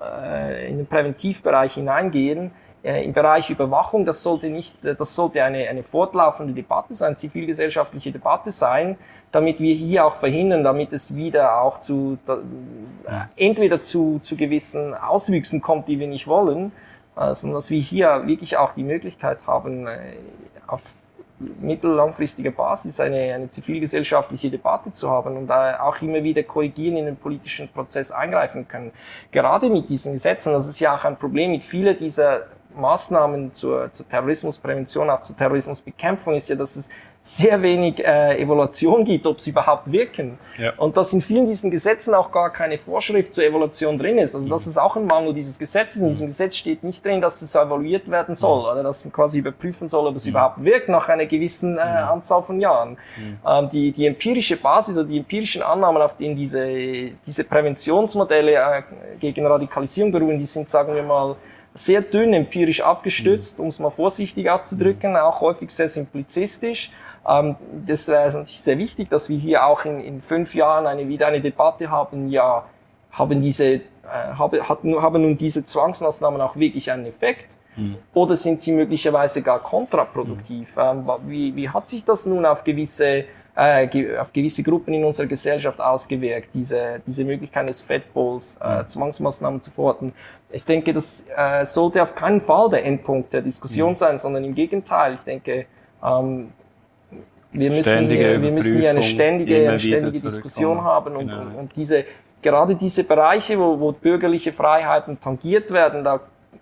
[0.00, 2.52] äh, in den Präventivbereich hineingehen,
[2.96, 8.50] im Bereich Überwachung, das sollte nicht, das sollte eine, eine fortlaufende Debatte sein, zivilgesellschaftliche Debatte
[8.50, 8.96] sein,
[9.32, 12.38] damit wir hier auch verhindern, damit es wieder auch zu, da,
[13.06, 16.72] äh, entweder zu, zu gewissen Auswüchsen kommt, die wir nicht wollen,
[17.16, 19.98] äh, sondern dass wir hier wirklich auch die Möglichkeit haben, äh,
[20.66, 20.80] auf
[21.60, 27.06] mittellangfristiger Basis eine, eine zivilgesellschaftliche Debatte zu haben und äh, auch immer wieder korrigieren in
[27.06, 28.92] den politischen Prozess eingreifen können.
[29.30, 33.90] Gerade mit diesen Gesetzen, das ist ja auch ein Problem mit vielen dieser Maßnahmen zur,
[33.90, 36.88] zur Terrorismusprävention, auch zur Terrorismusbekämpfung, ist ja, dass es
[37.28, 40.38] sehr wenig äh, Evaluation gibt, ob sie überhaupt wirken.
[40.56, 40.72] Ja.
[40.78, 44.34] Und dass in vielen diesen Gesetzen auch gar keine Vorschrift zur Evaluation drin ist.
[44.34, 46.00] Also das ist auch ein Mangel dieses Gesetzes.
[46.00, 46.28] In diesem mhm.
[46.28, 48.72] Gesetz steht nicht drin, dass es evaluiert werden soll mhm.
[48.72, 50.30] oder dass man quasi überprüfen soll, ob es mhm.
[50.30, 52.96] überhaupt wirkt nach einer gewissen äh, Anzahl von Jahren.
[53.46, 58.82] Ähm, die, die empirische Basis oder die empirischen Annahmen, auf denen diese, diese Präventionsmodelle äh,
[59.20, 61.36] gegen Radikalisierung beruhen, die sind, sagen wir mal,
[61.78, 66.90] sehr dünn empirisch abgestützt, um es mal vorsichtig auszudrücken, auch häufig sehr simplizistisch.
[67.26, 71.08] Ähm, das wäre natürlich sehr wichtig, dass wir hier auch in, in fünf Jahren eine,
[71.08, 72.64] wieder eine Debatte haben, ja,
[73.12, 73.80] haben diese, äh,
[74.38, 77.56] haben, haben nun diese Zwangsmaßnahmen auch wirklich einen Effekt?
[77.76, 77.96] Mhm.
[78.14, 80.76] Oder sind sie möglicherweise gar kontraproduktiv?
[80.76, 80.82] Mhm.
[80.82, 83.24] Ähm, wie, wie hat sich das nun auf gewisse,
[83.58, 88.86] äh, auf gewisse Gruppen in unserer Gesellschaft ausgewirkt, diese, diese Möglichkeit des Fettballs, äh, mhm.
[88.86, 90.12] Zwangsmaßnahmen zu verorten?
[90.52, 93.94] Ich denke, das äh, sollte auf keinen Fall der Endpunkt der Diskussion mhm.
[93.96, 95.14] sein, sondern im Gegenteil.
[95.14, 95.66] Ich denke,
[96.04, 96.52] ähm,
[97.50, 101.40] wir müssen, hier, wir müssen hier eine ständige, ständige Diskussion haben und, genau.
[101.40, 102.04] und, und, diese,
[102.42, 106.20] gerade diese Bereiche, wo, wo bürgerliche Freiheiten tangiert werden, da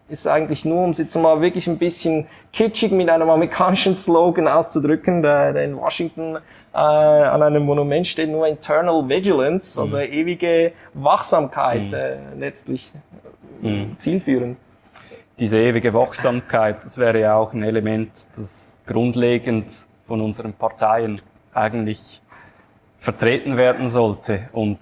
[0.08, 4.46] ist eigentlich nur, um es jetzt mal wirklich ein bisschen kitschig mit einem amerikanischen Slogan
[4.46, 6.38] auszudrücken, der, der in Washington
[6.76, 10.02] äh, an einem Monument steht, nur Internal Vigilance, also mhm.
[10.02, 11.94] ewige Wachsamkeit mhm.
[11.94, 12.92] äh, letztlich
[13.62, 13.96] mhm.
[13.96, 14.58] zielführend.
[15.38, 21.20] Diese ewige Wachsamkeit, das wäre ja auch ein Element, das grundlegend von unseren Parteien
[21.54, 22.20] eigentlich
[22.98, 24.50] vertreten werden sollte.
[24.52, 24.78] Und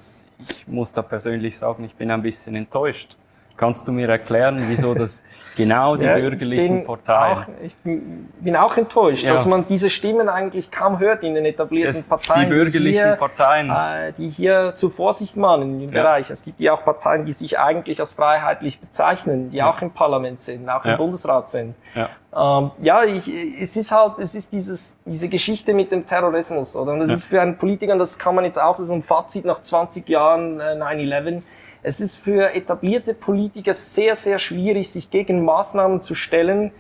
[0.49, 3.17] ich muss da persönlich sagen, ich bin ein bisschen enttäuscht,
[3.57, 5.23] Kannst du mir erklären, wieso das
[5.57, 7.39] genau die ja, bürgerlichen Parteien...
[7.39, 9.33] Auch, ich bin auch enttäuscht, ja.
[9.33, 12.49] dass man diese Stimmen eigentlich kaum hört in den etablierten es, Parteien.
[12.49, 13.71] Die bürgerlichen die hier, Parteien.
[13.71, 16.03] Äh, die hier zu Vorsicht mahnen im ja.
[16.03, 16.31] Bereich.
[16.31, 20.41] Es gibt ja auch Parteien, die sich eigentlich als freiheitlich bezeichnen, die auch im Parlament
[20.41, 21.77] sind, auch im Bundesrat sind.
[21.95, 26.75] Ja, ähm, ja ich, es ist halt, es ist dieses, diese Geschichte mit dem Terrorismus,
[26.75, 26.93] oder?
[26.93, 29.45] Und das ist für einen Politiker, das kann man jetzt auch, das ist ein Fazit
[29.45, 31.43] nach 20 Jahren äh, 9-11,
[31.85, 36.73] es ist für etablierte Politiker sehr, sehr schwierig, sich gegen Maßnahmen zu stellen,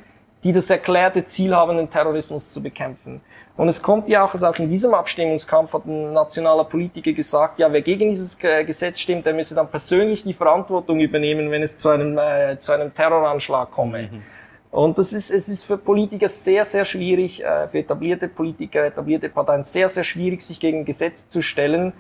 [0.43, 3.21] die das erklärte Ziel haben, den Terrorismus zu bekämpfen.
[3.57, 7.59] Und es kommt ja auch, also auch in diesem Abstimmungskampf hat ein nationaler Politiker gesagt,
[7.59, 11.77] ja, wer gegen dieses Gesetz stimmt, der müsse dann persönlich die Verantwortung übernehmen, wenn es
[11.77, 14.09] zu einem, äh, zu einem Terroranschlag komme.
[14.11, 14.23] Mhm.
[14.71, 19.29] Und das ist, es ist für Politiker sehr, sehr schwierig, äh, für etablierte Politiker, etablierte
[19.29, 21.93] Parteien sehr, sehr schwierig, sich gegen Gesetze zu stellen,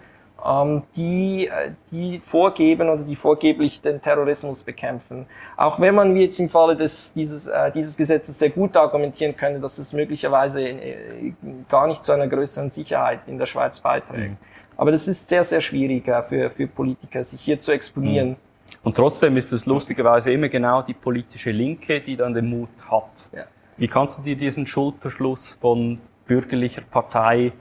[0.94, 5.24] die, äh, die vorgeben oder die vorgeblich den Terrorismus bekämpfen.
[5.56, 9.34] Auch wenn man wie jetzt im Falle des, dieses, äh, dieses Gesetzes sehr gut argumentieren
[9.36, 11.32] könnte, dass es möglicherweise äh,
[11.70, 14.32] gar nicht zu einer größeren Sicherheit in der Schweiz beiträgt.
[14.32, 14.37] Mhm.
[14.76, 18.30] Aber das ist sehr, sehr schwierig äh, für, für Politiker, sich hier zu exponieren.
[18.30, 18.37] Mhm.
[18.82, 23.30] Und trotzdem ist es lustigerweise immer genau die politische Linke, die dann den Mut hat.
[23.35, 23.44] Ja.
[23.78, 27.52] Wie kannst du dir diesen Schulterschluss von bürgerlicher Partei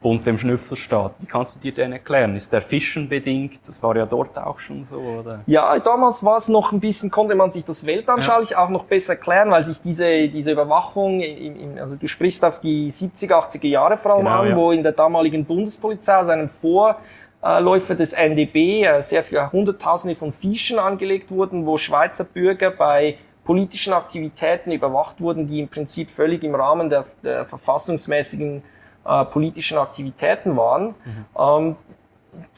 [0.00, 1.12] und dem Schnüffelstaat.
[1.18, 2.36] Wie kannst du dir den erklären?
[2.36, 3.66] Ist der fischenbedingt?
[3.66, 5.40] Das war ja dort auch schon so, oder?
[5.46, 8.64] Ja, damals war es noch ein bisschen, konnte man sich das weltanschaulich ja.
[8.64, 12.60] auch noch besser erklären, weil sich diese, diese Überwachung, in, in, also du sprichst auf
[12.60, 14.56] die 70er, 80er Jahre vor allem genau, an, ja.
[14.56, 20.32] wo in der damaligen Bundespolizei aus einem Vorläufer des NDB äh, sehr viele Hunderttausende von
[20.32, 26.44] Fischen angelegt wurden, wo Schweizer Bürger bei politischen Aktivitäten überwacht wurden, die im Prinzip völlig
[26.44, 28.62] im Rahmen der, der verfassungsmäßigen
[29.08, 31.26] äh, politischen Aktivitäten waren, mhm.
[31.38, 31.76] ähm,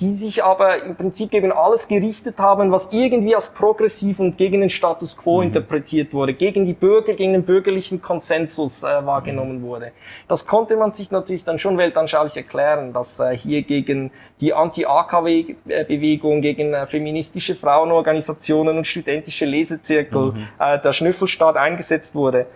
[0.00, 4.60] die sich aber im Prinzip gegen alles gerichtet haben, was irgendwie als progressiv und gegen
[4.60, 5.48] den Status quo mhm.
[5.48, 9.62] interpretiert wurde, gegen die Bürger, gegen den bürgerlichen Konsensus äh, wahrgenommen mhm.
[9.62, 9.92] wurde.
[10.28, 16.40] Das konnte man sich natürlich dann schon weltanschaulich erklären, dass äh, hier gegen die Anti-AKW-Bewegung,
[16.40, 20.48] gegen äh, feministische Frauenorganisationen und studentische Lesezirkel mhm.
[20.58, 22.46] äh, der Schnüffelstaat eingesetzt wurde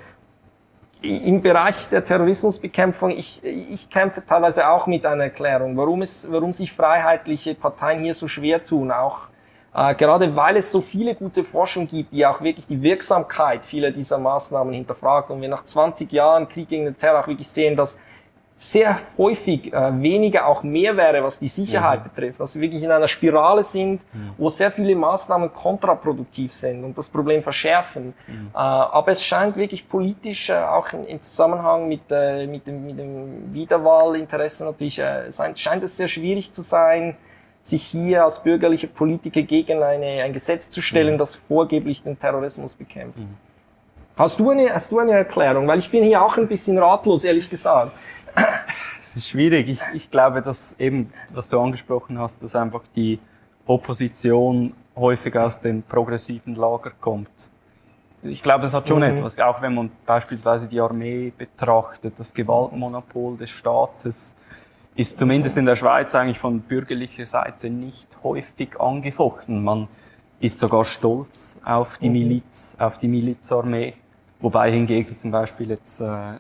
[1.04, 6.52] im Bereich der Terrorismusbekämpfung, ich, ich kämpfe teilweise auch mit einer Erklärung, warum, es, warum
[6.52, 9.28] sich freiheitliche Parteien hier so schwer tun, auch
[9.74, 13.90] äh, gerade weil es so viele gute Forschung gibt, die auch wirklich die Wirksamkeit vieler
[13.90, 15.30] dieser Maßnahmen hinterfragt.
[15.30, 17.98] Und wir nach 20 Jahren Krieg gegen den Terror auch wirklich sehen, dass
[18.56, 22.04] sehr häufig äh, weniger auch mehr wäre, was die Sicherheit mhm.
[22.04, 22.38] betrifft.
[22.38, 24.30] Wir wirklich in einer Spirale sind, mhm.
[24.38, 28.14] wo sehr viele Maßnahmen kontraproduktiv sind und das Problem verschärfen.
[28.26, 28.50] Mhm.
[28.54, 32.86] Äh, aber es scheint wirklich politisch, äh, auch in, im Zusammenhang mit, äh, mit, dem,
[32.86, 37.16] mit dem Wiederwahlinteresse natürlich, äh, sein, scheint es sehr schwierig zu sein,
[37.62, 41.18] sich hier als bürgerliche Politiker gegen eine, ein Gesetz zu stellen, mhm.
[41.18, 43.18] das vorgeblich den Terrorismus bekämpft.
[43.18, 43.36] Mhm.
[44.16, 45.66] Hast du, eine, hast du eine Erklärung?
[45.66, 47.90] Weil ich bin hier auch ein bisschen ratlos, ehrlich gesagt.
[49.00, 49.68] Es ist schwierig.
[49.68, 53.18] Ich, ich glaube, dass eben, was du angesprochen hast, dass einfach die
[53.66, 57.50] Opposition häufig aus dem progressiven Lager kommt.
[58.22, 59.16] Ich glaube, es hat schon mhm.
[59.16, 64.34] etwas, auch wenn man beispielsweise die Armee betrachtet, das Gewaltmonopol des Staates
[64.96, 69.62] ist zumindest in der Schweiz eigentlich von bürgerlicher Seite nicht häufig angefochten.
[69.62, 69.88] Man
[70.40, 72.12] ist sogar stolz auf die mhm.
[72.12, 73.94] Miliz, auf die Milizarmee,
[74.40, 76.34] wobei hingegen zum Beispiel jetzt äh,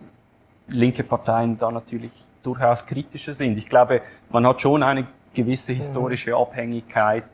[0.68, 2.12] linke Parteien da natürlich
[2.42, 3.58] durchaus kritischer sind.
[3.58, 5.76] Ich glaube, man hat schon eine gewisse mhm.
[5.76, 7.24] historische Abhängigkeit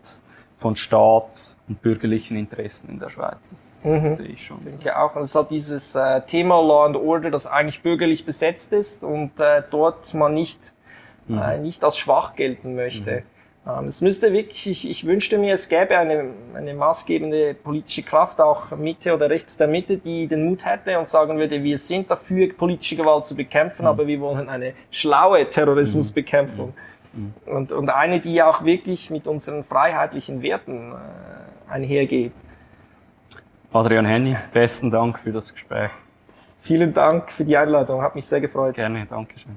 [0.59, 3.51] von Staat und bürgerlichen Interessen in der Schweiz.
[3.51, 4.15] Das mhm.
[4.15, 4.59] sehe ich schon.
[4.59, 4.95] Ich denke so.
[4.95, 5.17] auch.
[5.17, 9.41] Und es hat dieses äh, Thema Law and Order, das eigentlich bürgerlich besetzt ist und
[9.41, 10.75] äh, dort man nicht,
[11.29, 11.39] mhm.
[11.39, 13.21] äh, nicht als schwach gelten möchte.
[13.21, 13.40] Mhm.
[13.79, 18.41] Ähm, es müsste wirklich, ich, ich wünschte mir, es gäbe eine, eine maßgebende politische Kraft,
[18.41, 22.11] auch Mitte oder rechts der Mitte, die den Mut hätte und sagen würde, wir sind
[22.11, 23.89] dafür, politische Gewalt zu bekämpfen, mhm.
[23.89, 26.75] aber wir wollen eine schlaue Terrorismusbekämpfung.
[27.13, 27.23] Mhm.
[27.47, 27.55] mhm.
[27.55, 32.33] Und, und eine, die auch wirklich mit unseren freiheitlichen Werten äh, einhergeht.
[33.73, 35.91] Adrian Henny, besten Dank für das Gespräch.
[36.63, 38.75] Vielen Dank für die Einladung, hat mich sehr gefreut.
[38.75, 39.57] Gerne, Dankeschön.